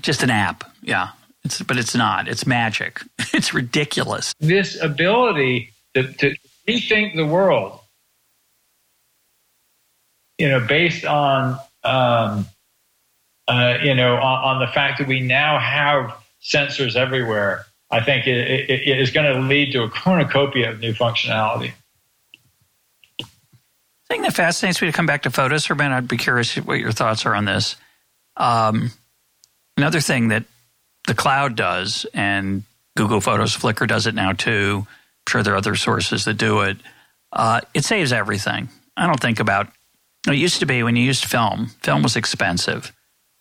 [0.02, 0.64] just an app.
[0.84, 1.10] Yeah.
[1.44, 2.28] It's, but it's not.
[2.28, 3.02] It's magic.
[3.34, 4.34] It's ridiculous.
[4.40, 6.36] This ability to, to
[6.68, 7.80] rethink the world
[10.38, 12.48] you know, based on, um,
[13.48, 18.28] uh, you know, on, on, the fact that we now have sensors everywhere, I think
[18.28, 21.72] it, it, it is going to lead to a cornucopia of new functionality.
[23.18, 23.26] The
[24.10, 26.92] thing that fascinates me to come back to photos minute, I'd be curious what your
[26.92, 27.76] thoughts are on this.
[28.38, 28.92] Um,
[29.76, 30.44] another thing that
[31.08, 32.64] the cloud does, and
[32.96, 34.86] Google Photos, Flickr does it now too.
[34.86, 36.78] I'm sure there are other sources that do it.
[37.32, 38.70] Uh, it saves everything.
[38.96, 39.68] I don't think about
[40.34, 42.94] it used to be when you used film, film was expensive.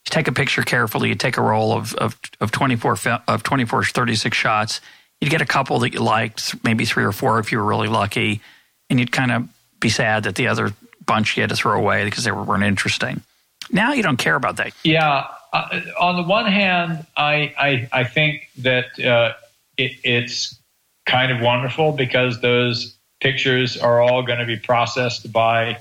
[0.07, 3.85] You take a picture carefully, you take a roll of, of, of 24, of 24,
[3.85, 4.81] 36 shots.
[5.21, 7.89] You'd get a couple that you liked, maybe three or four if you were really
[7.89, 8.41] lucky.
[8.89, 9.49] And you'd kind of
[9.81, 10.75] be sad that the other
[11.05, 13.23] bunch you had to throw away because they weren't interesting.
[13.71, 14.73] Now you don't care about that.
[14.85, 15.27] Yeah.
[15.53, 19.33] Uh, on the one hand, I, I, I think that uh,
[19.77, 20.59] it, it's
[21.07, 25.79] kind of wonderful because those pictures are all going to be processed by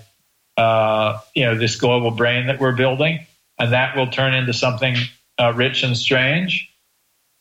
[0.58, 3.26] uh, you know this global brain that we're building,
[3.60, 4.96] and that will turn into something
[5.40, 6.70] uh, rich and strange.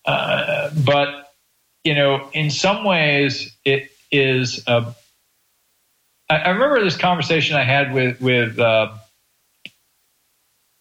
[0.04, 1.32] Uh, but
[1.84, 4.64] you know, in some ways, it is.
[4.66, 4.92] Uh,
[6.28, 8.94] I, I, remember this conversation I had with with uh,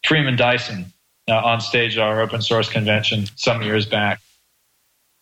[0.06, 0.92] Freeman Dyson
[1.30, 4.20] uh, on stage at our open source convention some years back.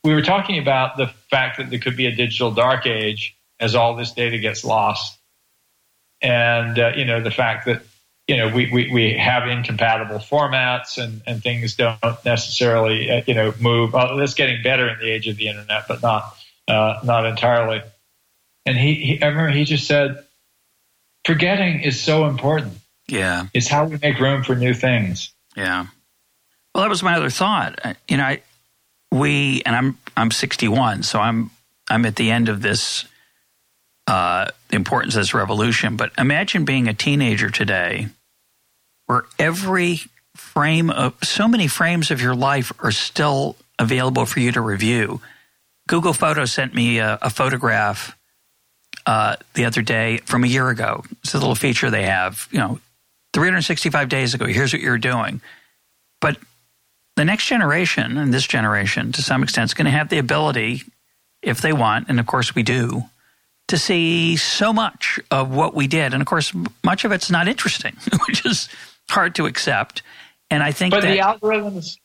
[0.03, 3.76] We were talking about the fact that there could be a digital dark age as
[3.76, 5.20] all this data gets lost
[6.22, 7.84] and uh, you know the fact that
[8.32, 13.34] you know, we, we, we have incompatible formats and, and things don't necessarily, uh, you
[13.34, 13.91] know, move.
[13.91, 17.82] Well, it's getting better in the age of the internet, but not, uh, not entirely.
[18.65, 20.24] And he, he, I remember he just said,
[21.26, 22.78] forgetting is so important.
[23.09, 23.47] Yeah.
[23.53, 25.34] It's how we make room for new things.
[25.57, 25.88] Yeah.
[26.74, 27.82] Well, that was my other thought.
[27.84, 28.41] Uh, you know, I,
[29.11, 31.51] we, and I'm, I'm 61, so I'm,
[31.89, 33.03] I'm at the end of this,
[34.08, 35.95] uh, importance of this revolution.
[35.95, 38.08] But imagine being a teenager today
[39.06, 40.02] where every
[40.36, 45.22] frame of so many frames of your life are still available for you to review.
[45.88, 48.18] Google Photos sent me a, a photograph
[49.06, 51.04] uh, the other day from a year ago.
[51.24, 52.80] It's a little feature they have, you know,
[53.34, 54.45] 365 days ago.
[54.45, 55.41] Here's what you're doing.
[56.20, 56.38] But
[57.16, 60.84] the next generation and this generation, to some extent, is going to have the ability,
[61.41, 63.04] if they want, and of course we do,
[63.72, 66.13] to see so much of what we did.
[66.13, 66.53] And of course,
[66.84, 67.95] much of it's not interesting,
[68.28, 68.67] which is
[69.09, 70.03] hard to accept.
[70.49, 71.97] And I think but that, the algorithms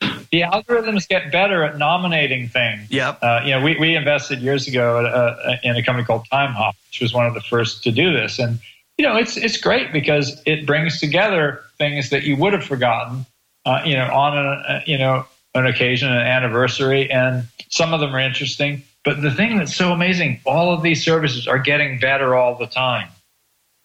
[0.00, 2.88] the algorithms get better at nominating things.
[2.90, 3.18] Yep.
[3.20, 7.00] Uh, you know, we, we invested years ago uh, in a company called Timehop, which
[7.00, 8.38] was one of the first to do this.
[8.38, 8.60] And,
[8.96, 13.26] you know, it's, it's great because it brings together things that you would have forgotten,
[13.66, 15.26] uh, you know, on a, uh, you know,
[15.56, 17.10] an occasion, an anniversary.
[17.10, 18.84] And some of them are interesting.
[19.08, 22.66] But the thing that's so amazing, all of these services are getting better all the
[22.66, 23.08] time.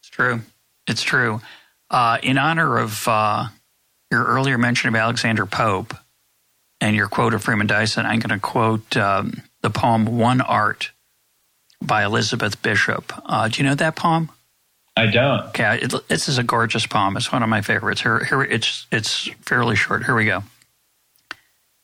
[0.01, 0.41] It's true.
[0.85, 1.39] It's true.
[1.89, 3.45] Uh, in honor of uh,
[4.11, 5.93] your earlier mention of Alexander Pope
[6.81, 10.91] and your quote of Freeman Dyson, I'm going to quote um, the poem One Art
[11.81, 13.13] by Elizabeth Bishop.
[13.25, 14.29] Uh, do you know that poem?
[14.97, 15.45] I don't.
[15.45, 17.15] Okay, it, this is a gorgeous poem.
[17.15, 18.01] It's one of my favorites.
[18.01, 20.03] Here, here, it's it's fairly short.
[20.03, 20.43] Here we go.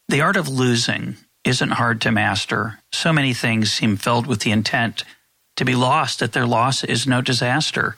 [0.09, 1.15] The art of losing
[1.49, 2.79] isn't hard to master.
[2.93, 5.03] So many things seem filled with the intent
[5.57, 7.95] to be lost that their loss is no disaster.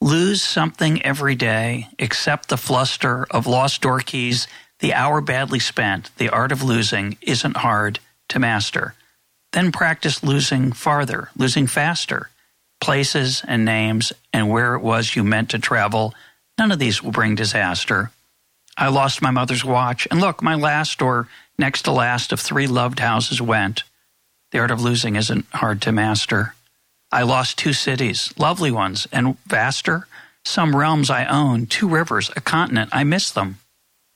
[0.00, 4.48] Lose something every day, accept the fluster of lost door keys,
[4.80, 6.10] the hour badly spent.
[6.18, 8.94] The art of losing isn't hard to master.
[9.52, 12.30] Then practice losing farther, losing faster.
[12.80, 16.14] Places and names and where it was you meant to travel,
[16.58, 18.10] none of these will bring disaster.
[18.76, 21.28] I lost my mother's watch, and look, my last or
[21.58, 23.82] next to last of three loved houses went.
[24.52, 26.54] The art of losing isn't hard to master.
[27.10, 30.06] I lost two cities, lovely ones, and vaster.
[30.44, 33.58] Some realms I own, two rivers, a continent, I miss them.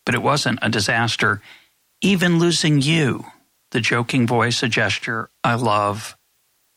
[0.04, 1.40] But it wasn't a disaster.
[2.00, 3.26] Even losing you,
[3.70, 6.16] the joking voice, a gesture I love.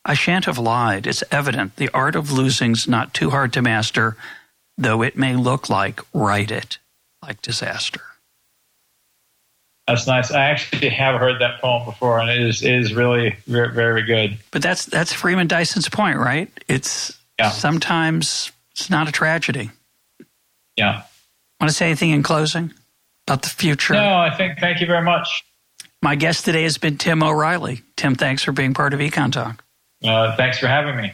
[0.04, 1.08] I shan't have lied.
[1.08, 4.16] It's evident the art of losing's not too hard to master,
[4.78, 6.78] though it may look like write it,
[7.22, 8.02] like disaster.
[9.88, 10.32] That's nice.
[10.32, 14.02] I actually have heard that poem before, and it is it is really very, very
[14.02, 14.38] good.
[14.52, 16.50] But that's that's Freeman Dyson's point, right?
[16.68, 17.52] It's yeah.
[17.52, 19.70] sometimes it's not a tragedy.
[20.76, 21.04] Yeah.
[21.62, 22.74] Want to say anything in closing
[23.28, 23.94] about the future?
[23.94, 24.60] No, I think.
[24.60, 25.44] Thank you very much.
[26.02, 27.82] My guest today has been Tim O'Reilly.
[27.96, 29.60] Tim, thanks for being part of EconTalk.
[30.04, 31.14] Uh, thanks for having me.